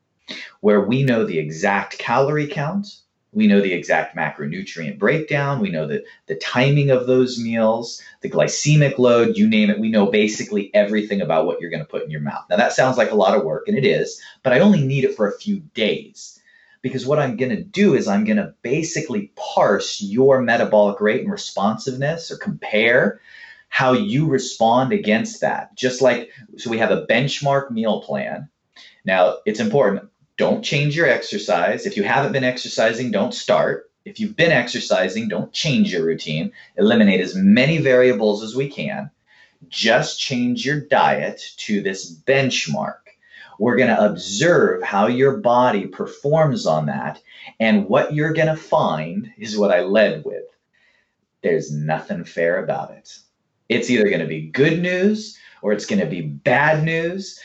[0.60, 2.86] where we know the exact calorie count
[3.32, 8.30] we know the exact macronutrient breakdown we know the, the timing of those meals the
[8.30, 12.04] glycemic load you name it we know basically everything about what you're going to put
[12.04, 14.52] in your mouth now that sounds like a lot of work and it is but
[14.52, 16.40] i only need it for a few days
[16.82, 21.22] because what I'm going to do is I'm going to basically parse your metabolic rate
[21.22, 23.20] and responsiveness or compare
[23.68, 25.74] how you respond against that.
[25.76, 28.48] Just like, so we have a benchmark meal plan.
[29.04, 30.08] Now, it's important.
[30.40, 31.84] Don't change your exercise.
[31.84, 33.90] If you haven't been exercising, don't start.
[34.06, 36.52] If you've been exercising, don't change your routine.
[36.78, 39.10] Eliminate as many variables as we can.
[39.68, 43.00] Just change your diet to this benchmark.
[43.58, 47.20] We're going to observe how your body performs on that.
[47.58, 50.44] And what you're going to find is what I led with.
[51.42, 53.14] There's nothing fair about it.
[53.68, 57.38] It's either going to be good news or it's going to be bad news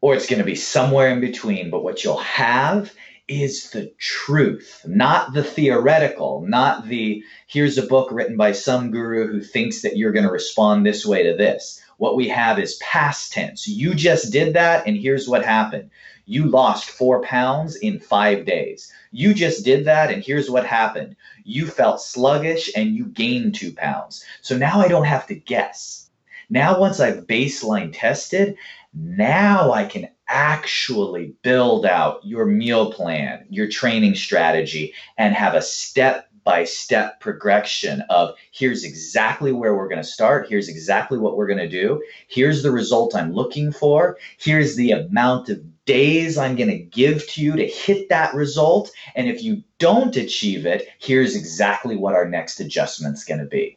[0.00, 1.70] or it's going to be somewhere in between.
[1.70, 2.92] But what you'll have
[3.28, 9.28] is the truth, not the theoretical, not the here's a book written by some guru
[9.28, 11.80] who thinks that you're going to respond this way to this.
[11.98, 13.68] What we have is past tense.
[13.68, 15.90] You just did that, and here's what happened.
[16.24, 18.92] You lost four pounds in five days.
[19.12, 21.16] You just did that, and here's what happened.
[21.44, 24.24] You felt sluggish and you gained two pounds.
[24.40, 26.08] So now I don't have to guess.
[26.48, 28.56] Now, once I've baseline tested,
[28.92, 35.62] now I can actually build out your meal plan, your training strategy, and have a
[35.62, 40.48] step by step progression of here's exactly where we're going to start.
[40.48, 42.02] Here's exactly what we're going to do.
[42.28, 44.18] Here's the result I'm looking for.
[44.38, 48.90] Here's the amount of days I'm going to give to you to hit that result.
[49.14, 53.76] And if you don't achieve it, here's exactly what our next adjustment's going to be.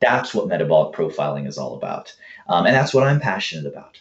[0.00, 2.14] That's what metabolic profiling is all about.
[2.48, 4.00] Um, and that's what I'm passionate about.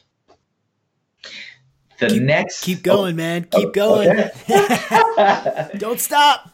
[1.99, 2.63] The keep, next.
[2.63, 3.43] Keep going, oh, man.
[3.43, 4.09] Keep oh, going.
[4.49, 5.69] Okay.
[5.77, 6.49] don't stop.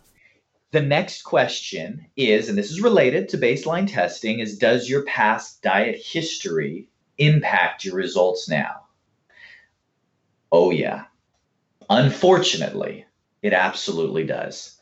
[0.71, 5.61] The next question is, and this is related to baseline testing, is does your past
[5.61, 8.81] diet history impact your results now?
[10.51, 11.05] Oh, yeah.
[11.89, 13.05] Unfortunately,
[13.41, 14.79] it absolutely does.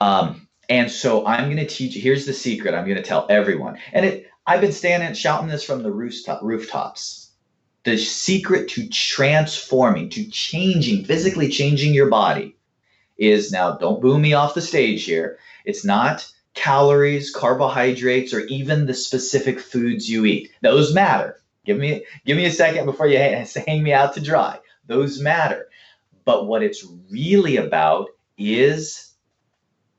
[0.00, 2.02] Um, and so I'm going to teach you.
[2.02, 3.78] Here's the secret I'm going to tell everyone.
[3.92, 7.25] And it, I've been standing shouting this from the rooftop, rooftops.
[7.86, 12.56] The secret to transforming, to changing, physically changing your body
[13.16, 15.38] is now don't boo me off the stage here.
[15.64, 20.50] It's not calories, carbohydrates, or even the specific foods you eat.
[20.62, 21.40] Those matter.
[21.64, 24.58] Give me give me a second before you hang, hang me out to dry.
[24.86, 25.68] Those matter.
[26.24, 29.12] But what it's really about is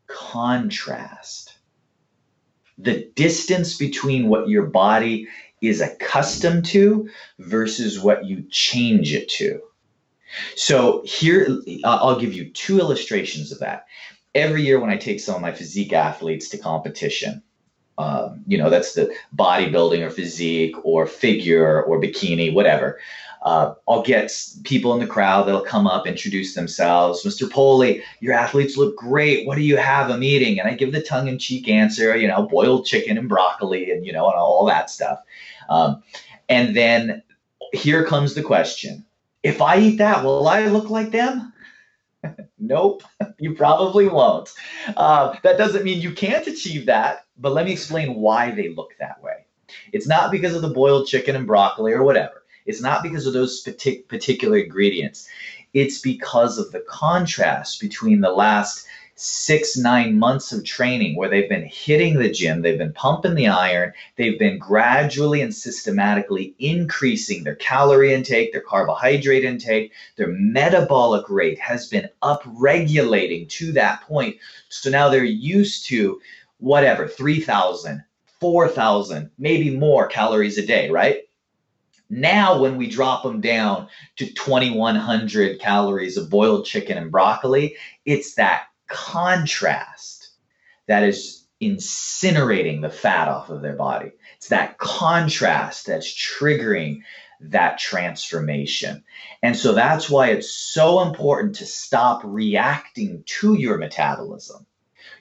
[0.07, 1.57] contrast.
[2.77, 5.29] The distance between what your body
[5.61, 9.61] is accustomed to versus what you change it to.
[10.55, 11.47] So here,
[11.83, 13.85] I'll give you two illustrations of that.
[14.35, 17.41] Every year when I take some of my physique athletes to competition,
[17.97, 22.99] um, you know, that's the bodybuilding or physique or figure or bikini, whatever.
[23.41, 24.31] Uh, I'll get
[24.63, 27.23] people in the crowd that'll come up, introduce themselves.
[27.23, 27.49] Mr.
[27.49, 29.45] Poli, your athletes look great.
[29.45, 30.59] What do you have them eating?
[30.59, 34.05] And I give the tongue in cheek answer, you know, boiled chicken and broccoli and,
[34.05, 35.19] you know, and all that stuff.
[35.69, 36.03] Um,
[36.49, 37.23] and then
[37.73, 39.05] here comes the question
[39.43, 41.53] if I eat that, will I look like them?
[42.59, 43.03] nope,
[43.39, 44.51] you probably won't.
[44.95, 48.91] Uh, that doesn't mean you can't achieve that, but let me explain why they look
[48.99, 49.45] that way.
[49.93, 52.43] It's not because of the boiled chicken and broccoli or whatever.
[52.67, 55.27] It's not because of those particular ingredients.
[55.73, 58.85] It's because of the contrast between the last
[59.19, 63.47] six, nine months of training where they've been hitting the gym, they've been pumping the
[63.47, 71.27] iron, they've been gradually and systematically increasing their calorie intake, their carbohydrate intake, their metabolic
[71.29, 74.37] rate has been up regulating to that point.
[74.69, 76.21] So now they're used to
[76.59, 78.03] whatever, 3,000,
[78.39, 81.26] 4,000, maybe more calories a day, right?
[82.09, 88.35] Now, when we drop them down to 2,100 calories of boiled chicken and broccoli, it's
[88.35, 90.29] that contrast
[90.87, 94.11] that is incinerating the fat off of their body.
[94.37, 97.01] It's that contrast that's triggering
[97.39, 99.03] that transformation.
[99.43, 104.65] And so that's why it's so important to stop reacting to your metabolism.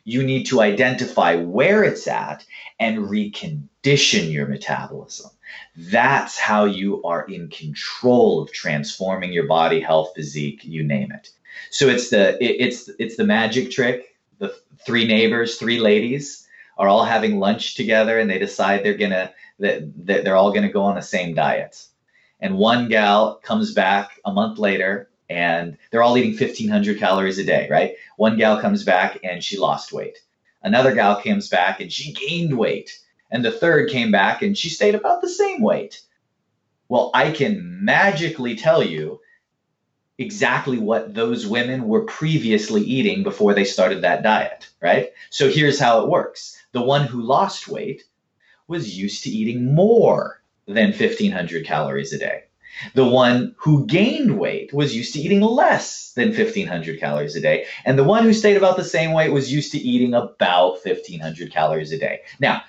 [0.04, 2.44] You need to identify where it's at
[2.78, 5.30] and recondition your metabolism.
[5.76, 11.30] That's how you are in control of transforming your body, health, physique, you name it.
[11.70, 14.16] So it's the it, it's it's the magic trick.
[14.38, 14.54] The
[14.84, 16.46] three neighbors, three ladies
[16.78, 20.82] are all having lunch together and they decide they're gonna that they're all gonna go
[20.82, 21.86] on the same diet
[22.40, 27.44] and one gal comes back a month later and they're all eating 1500 calories a
[27.44, 27.94] day, right?
[28.16, 30.18] One gal comes back and she lost weight.
[30.62, 32.98] Another gal comes back and she gained weight.
[33.30, 36.02] And the third came back and she stayed about the same weight.
[36.88, 39.20] Well, I can magically tell you
[40.18, 45.12] exactly what those women were previously eating before they started that diet, right?
[45.30, 48.04] So here's how it works the one who lost weight
[48.68, 52.44] was used to eating more than 1500 calories a day.
[52.94, 57.66] The one who gained weight was used to eating less than 1500 calories a day.
[57.86, 61.50] And the one who stayed about the same weight was used to eating about 1500
[61.50, 62.20] calories a day.
[62.38, 62.62] Now,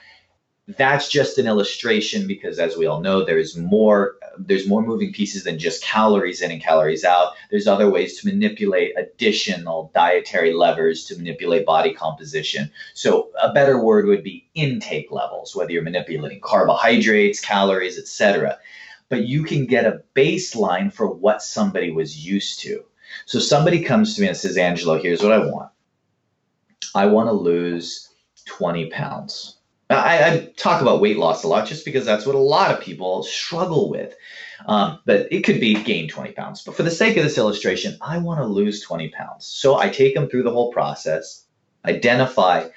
[0.67, 5.45] that's just an illustration because as we all know there's more there's more moving pieces
[5.45, 7.33] than just calories in and calories out.
[7.49, 12.69] There's other ways to manipulate additional dietary levers to manipulate body composition.
[12.93, 18.59] So a better word would be intake levels whether you're manipulating carbohydrates calories etc
[19.09, 22.83] but you can get a baseline for what somebody was used to.
[23.25, 25.71] So somebody comes to me and says angelo here's what i want.
[26.93, 28.09] I want to lose
[28.47, 29.56] 20 pounds
[29.89, 32.81] I, I, talk about weight loss a lot just because that's what a lot of
[32.81, 34.15] people struggle with.
[34.65, 36.63] Um, but it could be gain 20 pounds.
[36.63, 39.45] But for the sake of this illustration, I want to lose 20 pounds.
[39.45, 41.45] So I take them through the whole process,
[41.85, 42.67] identify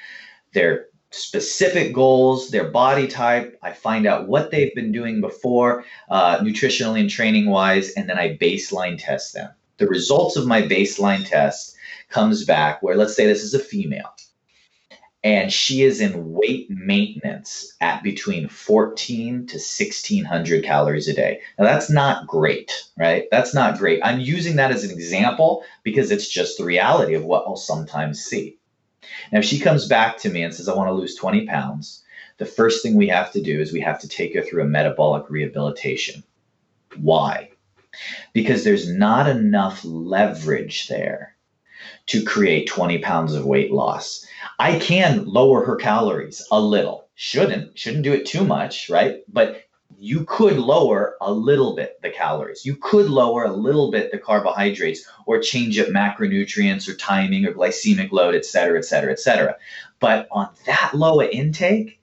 [0.52, 3.58] their specific goals, their body type.
[3.62, 8.18] I find out what they've been doing before, uh, nutritionally and training wise, and then
[8.18, 9.50] I baseline test them.
[9.78, 11.74] The results of my baseline test
[12.10, 14.12] comes back where let's say this is a female
[15.22, 21.40] and she is in weight maintenance at between 14 to 1600 calories a day.
[21.58, 23.26] Now that's not great, right?
[23.30, 24.00] That's not great.
[24.02, 28.24] I'm using that as an example because it's just the reality of what I'll sometimes
[28.24, 28.56] see.
[29.32, 32.02] Now, if she comes back to me and says, I want to lose 20 pounds,
[32.38, 34.66] the first thing we have to do is we have to take her through a
[34.66, 36.22] metabolic rehabilitation.
[36.96, 37.50] Why?
[38.32, 41.29] Because there's not enough leverage there
[42.10, 44.26] to create 20 pounds of weight loss.
[44.58, 47.08] I can lower her calories a little.
[47.14, 49.20] Shouldn't, shouldn't do it too much, right?
[49.28, 49.64] But
[49.96, 52.64] you could lower a little bit the calories.
[52.66, 57.52] You could lower a little bit the carbohydrates or change up macronutrients or timing or
[57.52, 59.56] glycemic load, et cetera, et cetera, et cetera.
[60.00, 62.00] But on that low intake,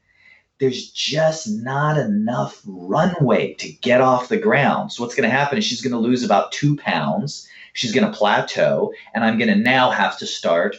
[0.60, 4.92] there's just not enough runway to get off the ground.
[4.92, 7.48] So what's going to happen is she's going to lose about two pounds.
[7.78, 10.78] She's going to plateau, and I'm going to now have to start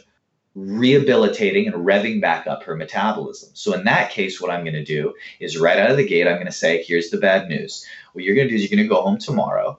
[0.57, 3.51] rehabilitating and revving back up her metabolism.
[3.55, 6.27] So in that case, what I'm going to do is right out of the gate,
[6.27, 7.87] I'm going to say, here's the bad news.
[8.13, 9.79] What you're going to do is you're going to go home tomorrow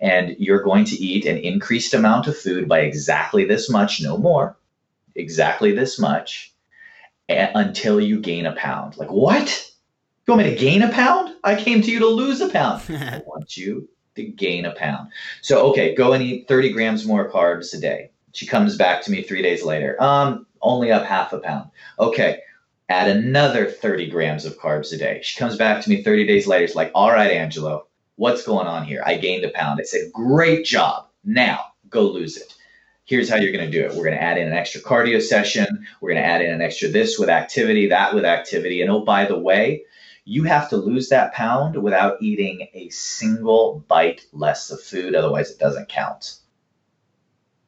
[0.00, 4.18] and you're going to eat an increased amount of food by exactly this much, no
[4.18, 4.56] more,
[5.14, 6.52] exactly this much
[7.28, 8.96] until you gain a pound.
[8.96, 9.70] Like, what?
[10.26, 11.32] You want me to gain a pound?
[11.44, 12.82] I came to you to lose a pound.
[12.88, 15.10] I want you to gain a pound.
[15.42, 18.10] So, okay, go and eat 30 grams more carbs a day.
[18.32, 20.00] She comes back to me three days later.
[20.02, 21.70] Um, only up half a pound.
[21.98, 22.40] Okay,
[22.88, 25.20] add another 30 grams of carbs a day.
[25.22, 26.66] She comes back to me 30 days later.
[26.66, 27.86] She's like, all right, Angelo,
[28.16, 29.02] what's going on here?
[29.06, 29.80] I gained a pound.
[29.80, 31.06] I said, great job.
[31.24, 32.56] Now go lose it
[33.06, 33.94] here's how you're going to do it.
[33.94, 35.86] We're going to add in an extra cardio session.
[36.00, 38.82] We're going to add in an extra this with activity, that with activity.
[38.82, 39.84] And oh, by the way,
[40.28, 45.14] you have to lose that pound without eating a single bite less of food.
[45.14, 46.40] Otherwise, it doesn't count.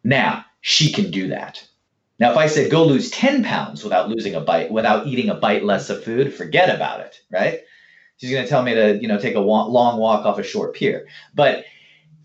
[0.03, 1.65] Now, she can do that.
[2.19, 5.37] Now, if I said go lose 10 pounds without losing a bite, without eating a
[5.37, 7.61] bite less of food, forget about it, right?
[8.17, 10.75] She's going to tell me to, you know, take a long walk off a short
[10.75, 11.07] pier.
[11.33, 11.65] But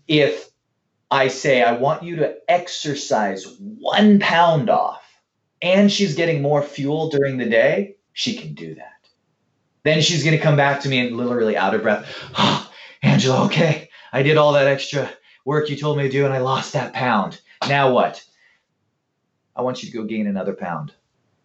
[0.08, 0.50] if
[1.12, 5.02] I say, I want you to exercise one pound off,
[5.62, 8.93] and she's getting more fuel during the day, she can do that.
[9.84, 12.12] Then she's going to come back to me and literally out of breath.
[12.36, 12.70] Oh,
[13.02, 15.10] Angelo, okay, I did all that extra
[15.44, 17.40] work you told me to do, and I lost that pound.
[17.68, 18.24] Now what?
[19.54, 20.92] I want you to go gain another pound.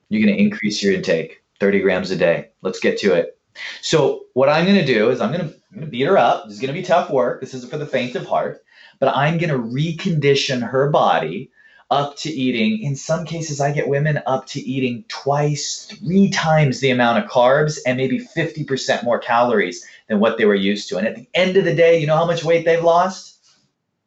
[0.07, 2.49] You're going to increase your intake 30 grams a day.
[2.61, 3.37] Let's get to it.
[3.81, 6.17] So, what I'm going to do is I'm going to, I'm going to beat her
[6.17, 6.45] up.
[6.45, 7.41] This is going to be tough work.
[7.41, 8.63] This isn't for the faint of heart,
[8.99, 11.51] but I'm going to recondition her body
[11.91, 12.83] up to eating.
[12.83, 17.29] In some cases, I get women up to eating twice, three times the amount of
[17.29, 20.97] carbs and maybe 50% more calories than what they were used to.
[20.97, 23.37] And at the end of the day, you know how much weight they've lost?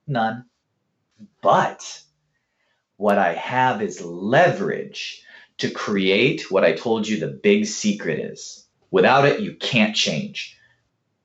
[0.07, 0.45] None.
[1.41, 2.03] But
[2.97, 5.24] what I have is leverage
[5.59, 8.66] to create what I told you the big secret is.
[8.91, 10.57] Without it, you can't change.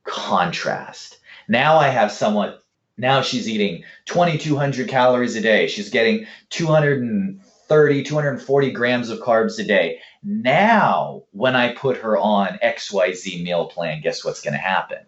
[0.04, 1.20] Contrast.
[1.48, 2.58] Now I have someone,
[2.98, 5.68] now she's eating 2,200 calories a day.
[5.68, 10.00] She's getting 230, 240 grams of carbs a day.
[10.24, 15.00] Now, when I put her on XYZ meal plan, guess what's going to happen?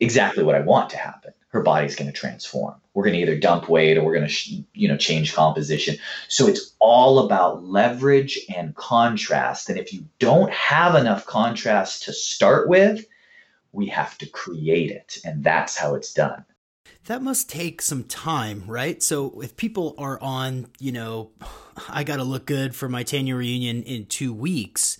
[0.00, 2.74] Exactly what I want to happen her body's going to transform.
[2.92, 5.96] We're going to either dump weight or we're going to, you know, change composition.
[6.28, 9.70] So it's all about leverage and contrast.
[9.70, 13.04] And if you don't have enough contrast to start with,
[13.72, 15.18] we have to create it.
[15.24, 16.44] And that's how it's done.
[17.08, 19.02] That must take some time, right?
[19.02, 21.30] So if people are on, you know,
[21.88, 24.98] I got to look good for my 10 year reunion in two weeks,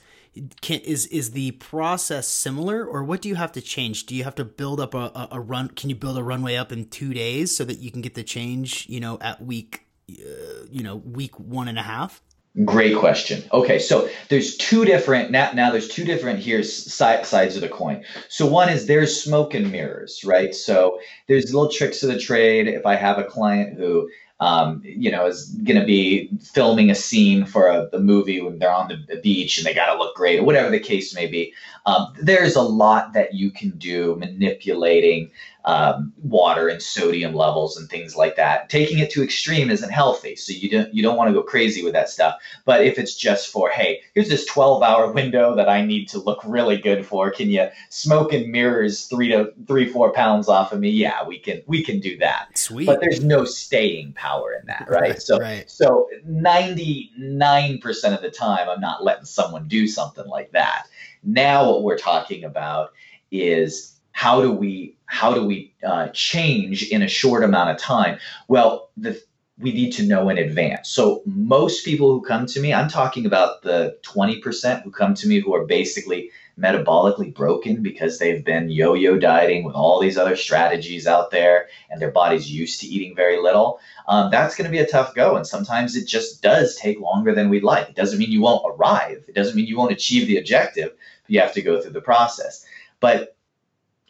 [0.62, 4.22] can is is the process similar or what do you have to change do you
[4.22, 6.88] have to build up a, a, a, run can you build a runway up in
[6.88, 10.80] two days so that you can get the change you know at week uh, you
[10.80, 12.22] know week one and a half
[12.64, 13.42] great question.
[13.53, 18.05] Okay so there's two different now, now there's two different here's sides of the coin.
[18.28, 20.55] So one is there's smoke and mirrors right?
[20.55, 22.68] So there's little tricks of the trade.
[22.68, 24.09] If i have a client who
[24.40, 28.59] um, you know, is going to be filming a scene for a, a, movie when
[28.59, 31.26] they're on the beach and they got to look great or whatever the case may
[31.26, 31.53] be.
[31.86, 35.32] Um, there's a lot that you can do manipulating
[35.64, 38.70] um, water and sodium levels and things like that.
[38.70, 41.82] Taking it to extreme isn't healthy, so you don't you don't want to go crazy
[41.82, 42.36] with that stuff.
[42.64, 46.18] But if it's just for hey, here's this 12 hour window that I need to
[46.18, 47.30] look really good for.
[47.30, 50.90] Can you smoke and mirrors three to three four pounds off of me?
[50.90, 52.56] Yeah, we can we can do that.
[52.56, 52.86] Sweet.
[52.86, 55.00] But there's no staying power in that, right?
[55.00, 55.70] right so right.
[55.70, 60.86] so 99% of the time, I'm not letting someone do something like that.
[61.22, 62.92] Now what we're talking about
[63.30, 68.18] is how do we how do we uh, change in a short amount of time?
[68.48, 69.22] Well, the,
[69.58, 70.88] we need to know in advance.
[70.88, 75.28] So most people who come to me, I'm talking about the 20% who come to
[75.28, 80.34] me who are basically metabolically broken because they've been yo-yo dieting with all these other
[80.34, 84.76] strategies out there and their body's used to eating very little um, that's going to
[84.76, 87.94] be a tough go and sometimes it just does take longer than we'd like it
[87.94, 91.38] doesn't mean you won't arrive it doesn't mean you won't achieve the objective but you
[91.38, 92.66] have to go through the process
[92.98, 93.38] but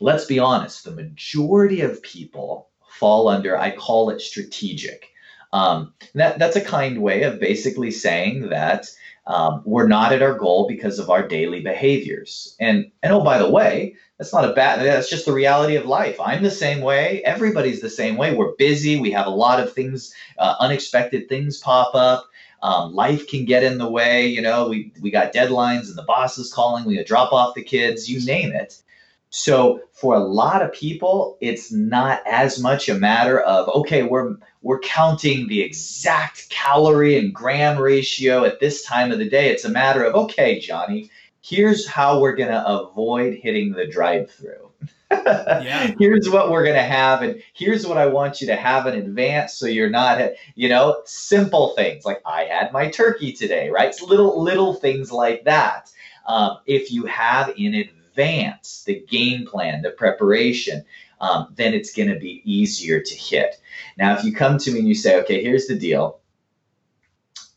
[0.01, 5.09] let's be honest, the majority of people fall under, I call it strategic.
[5.53, 8.86] Um, that, that's a kind way of basically saying that
[9.26, 12.57] um, we're not at our goal because of our daily behaviors.
[12.59, 15.86] And, and oh, by the way, that's not a bad, that's just the reality of
[15.86, 16.18] life.
[16.20, 17.22] I'm the same way.
[17.24, 18.34] Everybody's the same way.
[18.34, 18.99] We're busy.
[18.99, 22.26] We have a lot of things, uh, unexpected things pop up.
[22.62, 24.26] Um, life can get in the way.
[24.26, 26.84] You know, we, we got deadlines and the boss is calling.
[26.84, 28.82] We drop off the kids, you name it.
[29.31, 34.37] So for a lot of people, it's not as much a matter of okay, we're
[34.62, 39.51] we're counting the exact calorie and gram ratio at this time of the day.
[39.51, 41.11] It's a matter of okay, Johnny,
[41.43, 44.70] here's how we're going to avoid hitting the drive-through.
[45.11, 45.95] yeah.
[45.99, 48.95] Here's what we're going to have and here's what I want you to have in
[48.95, 50.20] advance so you're not
[50.55, 53.89] you know, simple things like I had my turkey today, right?
[53.89, 55.91] It's little little things like that.
[56.26, 60.84] Um, if you have in advance advance the game plan, the preparation,
[61.20, 63.60] um, then it's going to be easier to hit.
[63.96, 66.20] Now, if you come to me and you say, okay, here's the deal.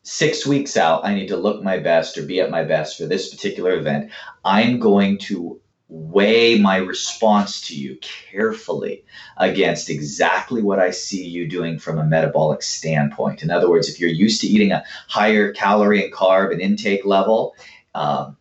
[0.03, 3.05] Six weeks out, I need to look my best or be at my best for
[3.05, 4.11] this particular event.
[4.43, 9.03] I'm going to weigh my response to you carefully
[9.37, 13.43] against exactly what I see you doing from a metabolic standpoint.
[13.43, 17.05] In other words, if you're used to eating a higher calorie and carb and intake
[17.05, 17.55] level,
[17.93, 18.37] um,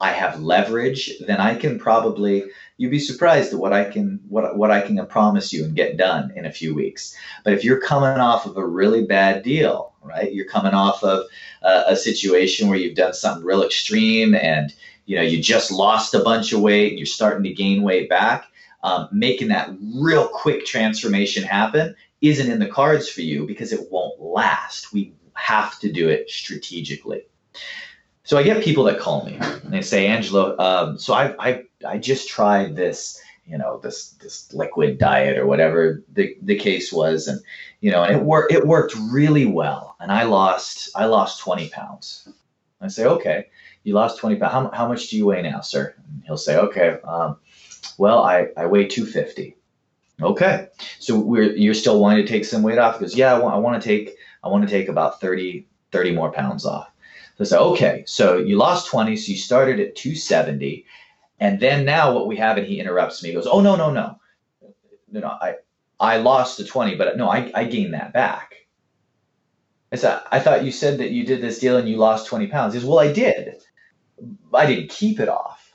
[0.00, 2.44] I have leverage, then I can probably
[2.78, 5.98] you'd be surprised at what I can what what I can promise you and get
[5.98, 7.14] done in a few weeks.
[7.44, 10.32] But if you're coming off of a really bad deal, right?
[10.32, 11.26] You're coming off of
[11.62, 14.72] a, a situation where you've done something real extreme and
[15.04, 18.08] you know you just lost a bunch of weight and you're starting to gain weight
[18.08, 18.46] back.
[18.82, 23.90] Um, making that real quick transformation happen isn't in the cards for you because it
[23.90, 24.90] won't last.
[24.90, 27.24] We have to do it strategically.
[28.30, 31.64] So I get people that call me and they say, Angelo, um, so I, I,
[31.84, 36.92] I just tried this, you know, this, this liquid diet or whatever the, the case
[36.92, 37.26] was.
[37.26, 37.40] And,
[37.80, 39.96] you know, and it worked, it worked really well.
[39.98, 42.28] And I lost, I lost 20 pounds.
[42.80, 43.46] I say, okay,
[43.82, 44.52] you lost 20 pounds.
[44.52, 45.92] How, how much do you weigh now, sir?
[45.98, 47.36] And he'll say, okay, um,
[47.98, 49.56] well, I, I weigh 250.
[50.22, 50.68] Okay,
[51.00, 52.96] so we're you're still wanting to take some weight off?
[52.96, 56.12] Because yeah, I want, I want to take I want to take about 30 30
[56.12, 56.92] more pounds off.
[57.40, 60.84] I say, okay, so you lost 20, so you started at 270,
[61.38, 63.90] and then now what we have, and he interrupts me, he goes, oh no no
[63.90, 64.20] no,
[65.10, 65.54] no no I
[65.98, 68.54] I lost the 20, but no I I gained that back.
[69.92, 72.46] I said, I thought you said that you did this deal and you lost 20
[72.46, 72.74] pounds.
[72.74, 73.56] He goes, well I did.
[74.54, 75.74] I didn't keep it off.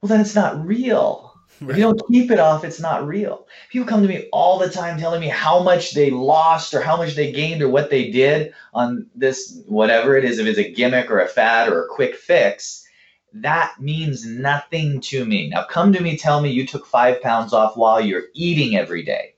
[0.00, 1.23] Well then it's not real
[1.60, 1.70] Right.
[1.70, 3.46] If you don't keep it off, it's not real.
[3.70, 6.96] People come to me all the time telling me how much they lost or how
[6.96, 10.72] much they gained or what they did on this, whatever it is, if it's a
[10.72, 12.84] gimmick or a fad or a quick fix.
[13.32, 15.48] That means nothing to me.
[15.48, 19.02] Now, come to me, tell me you took five pounds off while you're eating every
[19.02, 19.34] day,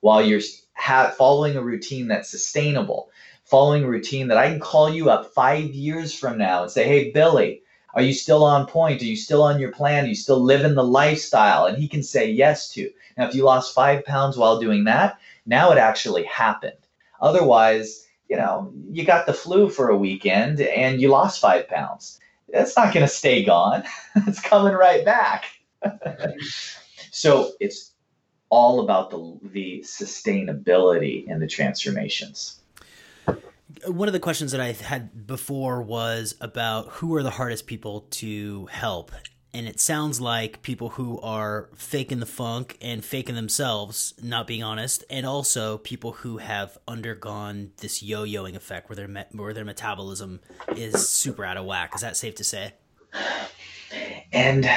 [0.00, 0.42] while you're
[0.74, 3.10] ha- following a routine that's sustainable,
[3.44, 6.86] following a routine that I can call you up five years from now and say,
[6.86, 7.62] hey, Billy,
[7.94, 9.02] are you still on point?
[9.02, 10.04] Are you still on your plan?
[10.04, 11.66] Are you still living the lifestyle?
[11.66, 12.90] And he can say yes to.
[13.16, 16.76] Now, if you lost five pounds while doing that, now it actually happened.
[17.20, 22.20] Otherwise, you know, you got the flu for a weekend and you lost five pounds.
[22.52, 23.84] That's not going to stay gone.
[24.14, 25.46] it's coming right back.
[27.10, 27.92] so it's
[28.50, 32.57] all about the, the sustainability and the transformations
[33.86, 38.02] one of the questions that I had before was about who are the hardest people
[38.12, 39.12] to help.
[39.54, 44.62] And it sounds like people who are faking the funk and faking themselves, not being
[44.62, 50.40] honest, and also people who have undergone this yo-yoing effect where their where their metabolism
[50.76, 51.92] is super out of whack.
[51.94, 52.74] Is that safe to say?
[54.30, 54.68] And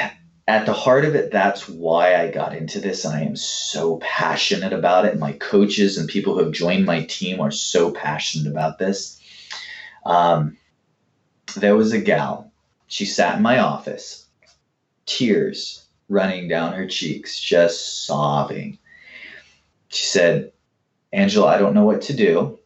[0.48, 3.04] at the heart of it, that's why I got into this.
[3.04, 5.18] And I am so passionate about it.
[5.18, 9.20] My coaches and people who have joined my team are so passionate about this.
[10.04, 10.56] Um,
[11.56, 12.50] there was a gal,
[12.86, 14.26] she sat in my office,
[15.06, 18.78] tears running down her cheeks, just sobbing.
[19.88, 20.52] She said,
[21.12, 22.58] Angelo, I don't know what to do.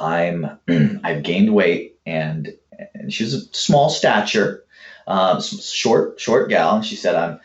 [0.00, 0.58] I'm
[1.04, 2.52] I've gained weight and
[2.94, 4.64] and she was a small stature
[5.08, 7.40] um, short short gal, and she said, "I'm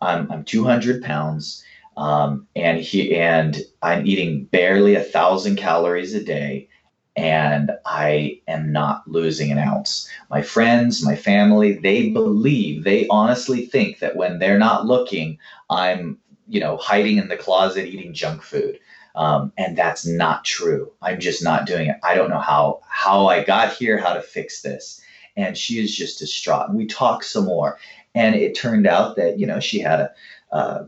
[0.00, 1.62] I'm I'm 200 pounds,
[1.96, 6.68] um, and he and I'm eating barely a thousand calories a day."
[7.14, 10.08] And I am not losing an ounce.
[10.30, 15.36] My friends, my family, they believe, they honestly think that when they're not looking,
[15.68, 16.16] I'm,
[16.48, 18.78] you know, hiding in the closet eating junk food.
[19.14, 20.90] Um, and that's not true.
[21.02, 21.96] I'm just not doing it.
[22.02, 25.02] I don't know how how I got here, how to fix this
[25.36, 26.68] and she is just distraught.
[26.68, 27.78] And we talked some more,
[28.14, 30.10] and it turned out that you know she had
[30.52, 30.86] a,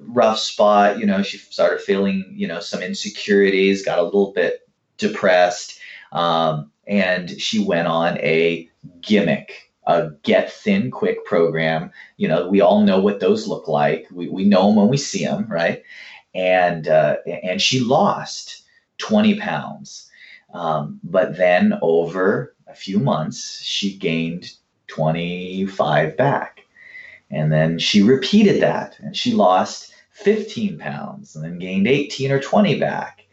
[0.00, 0.98] rough spot.
[0.98, 4.68] You know, she started feeling you know some insecurities, got a little bit
[4.98, 5.78] depressed,
[6.12, 8.68] um, and she went on a
[9.00, 11.90] gimmick a get thin quick program.
[12.16, 14.06] You know, we all know what those look like.
[14.10, 15.82] We, we know them when we see them, right?
[16.34, 18.62] And uh, and she lost
[18.98, 20.10] 20 pounds.
[20.52, 24.50] Um, but then over a few months, she gained
[24.88, 26.60] 25 back.
[27.30, 32.40] And then she repeated that and she lost 15 pounds and then gained 18 or
[32.40, 33.24] 20 back.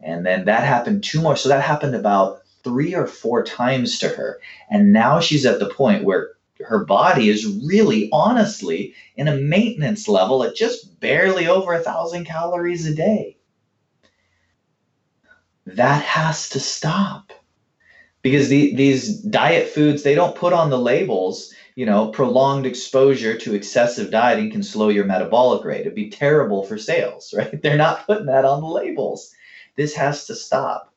[0.00, 1.36] And then that happened two more.
[1.36, 4.40] So that happened about three or four times to her.
[4.70, 6.30] And now she's at the point where
[6.64, 12.24] her body is really honestly in a maintenance level at just barely over a thousand
[12.24, 13.36] calories a day.
[15.66, 17.32] That has to stop
[18.26, 23.38] because the, these diet foods they don't put on the labels you know prolonged exposure
[23.38, 25.82] to excessive dieting can slow your metabolic rate.
[25.82, 27.62] It'd be terrible for sales right?
[27.62, 29.32] They're not putting that on the labels.
[29.76, 30.92] This has to stop.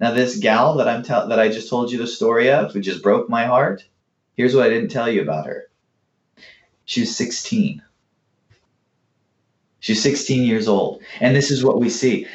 [0.00, 2.80] Now this gal that i'm tell that i just told you the story of who
[2.80, 3.84] just broke my heart
[4.34, 5.64] here's what i didn't tell you about her.
[6.86, 7.82] She was 16
[9.80, 11.02] she's 16 years old.
[11.20, 12.26] And this is what we see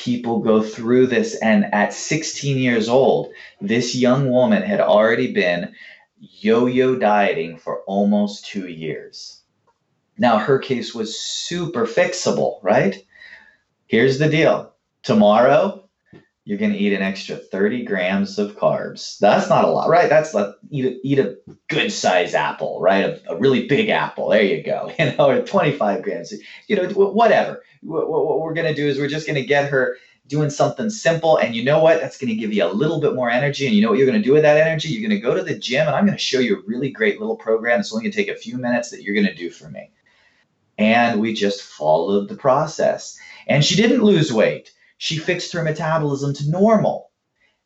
[0.00, 1.36] people go through this.
[1.36, 5.74] And at 16 years old, this young woman had already been
[6.18, 9.42] yo yo dieting for almost two years.
[10.18, 12.96] Now, her case was super fixable, right?
[13.86, 14.72] Here's the deal
[15.02, 15.88] tomorrow,
[16.44, 19.18] you're going to eat an extra 30 grams of carbs.
[19.18, 20.08] That's not a lot, right?
[20.08, 21.38] That's like eat a, eat a
[21.68, 23.04] good size apple, right?
[23.04, 24.30] A, a, really big apple.
[24.30, 24.90] There you go.
[24.98, 26.32] You know, or 25 grams.
[26.66, 27.62] You know, whatever.
[27.82, 30.88] What, what we're going to do is we're just going to get her doing something
[30.88, 31.36] simple.
[31.36, 32.00] And you know what?
[32.00, 33.66] That's going to give you a little bit more energy.
[33.66, 34.88] And you know what you're going to do with that energy?
[34.88, 36.90] You're going to go to the gym, and I'm going to show you a really
[36.90, 37.80] great little program.
[37.80, 39.90] It's only going to take a few minutes that you're going to do for me.
[40.78, 43.18] And we just followed the process.
[43.46, 47.10] And she didn't lose weight she fixed her metabolism to normal.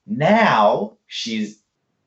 [0.07, 1.59] Now she's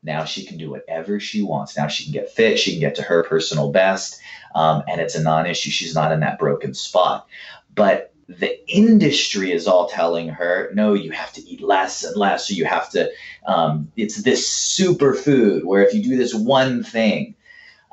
[0.02, 1.76] Now she can do whatever she wants.
[1.76, 2.58] Now she can get fit.
[2.58, 4.20] She can get to her personal best.
[4.54, 5.70] Um, and it's a non issue.
[5.70, 7.26] She's not in that broken spot.
[7.74, 12.48] But the industry is all telling her, no, you have to eat less and less.
[12.48, 13.10] So you have to,
[13.46, 17.34] um, it's this superfood where if you do this one thing,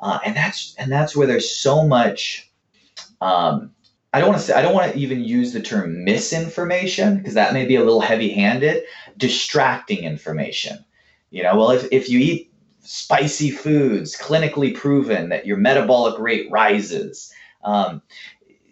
[0.00, 2.50] uh, and that's and that's where there's so much.
[3.20, 3.72] Um,
[4.16, 7.34] I don't want to say I don't want to even use the term misinformation because
[7.34, 8.84] that may be a little heavy-handed.
[9.18, 10.82] Distracting information.
[11.28, 12.50] You know, well, if if you eat
[12.80, 17.30] spicy foods, clinically proven that your metabolic rate rises.
[17.62, 18.00] Um,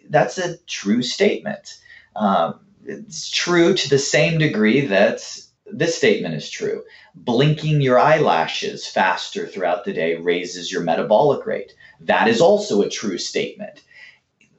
[0.08, 1.78] that's a true statement.
[2.16, 5.20] Um, it's true to the same degree that
[5.66, 6.84] this statement is true.
[7.14, 11.74] Blinking your eyelashes faster throughout the day raises your metabolic rate.
[12.00, 13.82] That is also a true statement.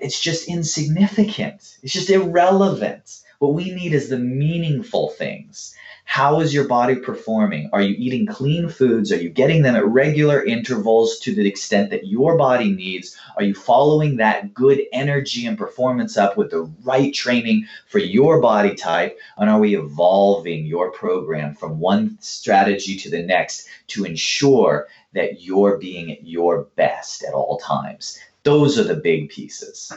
[0.06, 3.22] It's just insignificant, it's just irrelevant.
[3.40, 5.74] What we need is the meaningful things.
[6.04, 7.72] How is your body performing?
[7.74, 9.12] Are you eating clean foods?
[9.12, 13.18] Are you getting them at regular intervals to the extent that your body needs?
[13.36, 18.40] Are you following that good energy and performance up with the right training for your
[18.40, 19.18] body type?
[19.38, 25.42] And are we evolving your program from one strategy to the next to ensure that
[25.42, 28.20] you're being at your best at all times?
[28.46, 29.92] Those are the big pieces.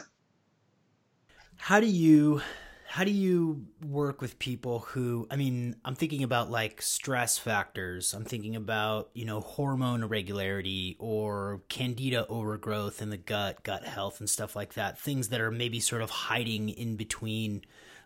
[1.57, 2.41] How do you
[2.87, 8.15] how do you work with people who i mean i'm thinking about like stress factors.
[8.15, 14.19] I'm thinking about you know hormone irregularity or candida overgrowth in the gut gut health
[14.21, 14.99] and stuff like that.
[14.99, 17.61] Things that are maybe sort of hiding in between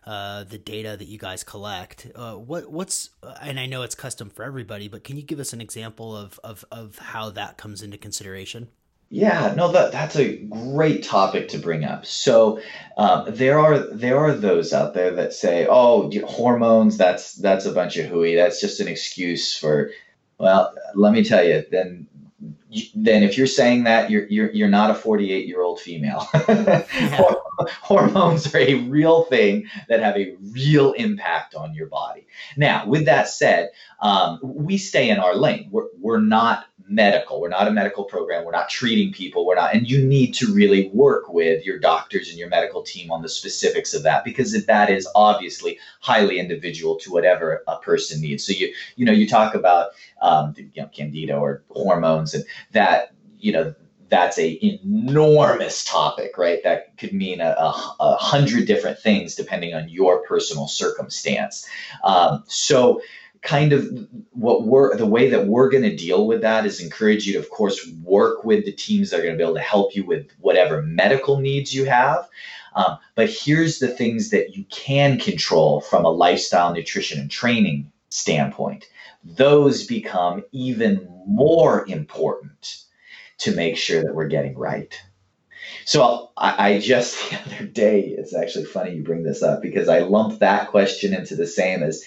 [0.05, 2.11] uh, the data that you guys collect.
[2.13, 5.53] Uh, what what's and i know it's custom for everybody but can you give us
[5.53, 8.67] an example of of, of how that comes into consideration
[9.13, 12.03] yeah, no, that that's a great topic to bring up.
[12.03, 12.59] So
[12.97, 16.97] um, there are there are those out there that say, "Oh, hormones.
[16.97, 18.33] That's that's a bunch of hooey.
[18.35, 19.91] That's just an excuse for."
[20.39, 21.63] Well, let me tell you.
[21.69, 22.07] Then,
[22.95, 26.27] then if you're saying that, you're you're you're not a 48 year old female.
[27.83, 32.25] Hormones are a real thing that have a real impact on your body.
[32.57, 33.69] Now, with that said,
[34.01, 35.67] um, we stay in our lane.
[35.69, 37.39] We're we're not medical.
[37.39, 38.45] We're not a medical program.
[38.45, 39.45] We're not treating people.
[39.45, 43.11] We're not, and you need to really work with your doctors and your medical team
[43.11, 48.21] on the specifics of that because that is obviously highly individual to whatever a person
[48.21, 48.45] needs.
[48.45, 53.13] So you, you know, you talk about, um, you know, candida or hormones and that,
[53.39, 53.73] you know,
[54.09, 56.59] that's a enormous topic, right?
[56.63, 61.67] That could mean a, a, a hundred different things depending on your personal circumstance.
[62.03, 63.01] Um, so
[63.43, 63.85] kind of
[64.31, 67.39] what we're the way that we're going to deal with that is encourage you to
[67.39, 70.05] of course work with the teams that are going to be able to help you
[70.05, 72.27] with whatever medical needs you have.
[72.75, 77.91] Um, but here's the things that you can control from a lifestyle nutrition and training
[78.09, 78.85] standpoint.
[79.23, 82.83] Those become even more important
[83.39, 84.99] to make sure that we're getting right.
[85.85, 89.89] So I, I, just the other day, it's actually funny you bring this up because
[89.89, 92.03] I lumped that question into the same as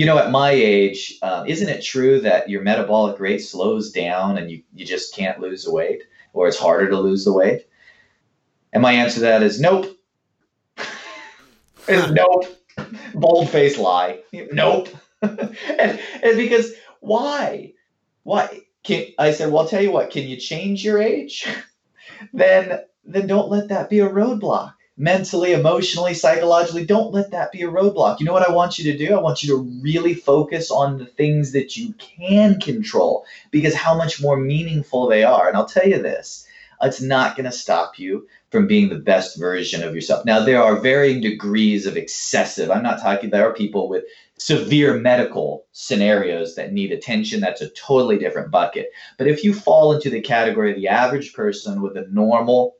[0.00, 4.38] you know, at my age, uh, isn't it true that your metabolic rate slows down
[4.38, 7.66] and you, you just can't lose the weight or it's harder to lose the weight?
[8.72, 9.94] And my answer to that is nope.
[11.86, 12.46] is nope.
[13.12, 14.20] Bold face lie.
[14.32, 14.88] Nope.
[15.20, 17.74] and, and because why?
[18.22, 18.60] Why?
[18.82, 21.46] Can, I said, well, I'll tell you what, can you change your age?
[22.32, 26.84] then then don't let that be a roadblock mentally, emotionally, psychologically.
[26.84, 28.20] Don't let that be a roadblock.
[28.20, 29.14] You know what I want you to do?
[29.14, 33.96] I want you to really focus on the things that you can control because how
[33.96, 35.48] much more meaningful they are.
[35.48, 36.46] And I'll tell you this
[36.82, 40.24] it's not going to stop you from being the best version of yourself.
[40.24, 42.70] Now, there are varying degrees of excessive.
[42.70, 44.04] I'm not talking, there are people with
[44.38, 47.40] severe medical scenarios that need attention.
[47.40, 48.88] That's a totally different bucket.
[49.18, 52.74] But if you fall into the category of the average person with a normal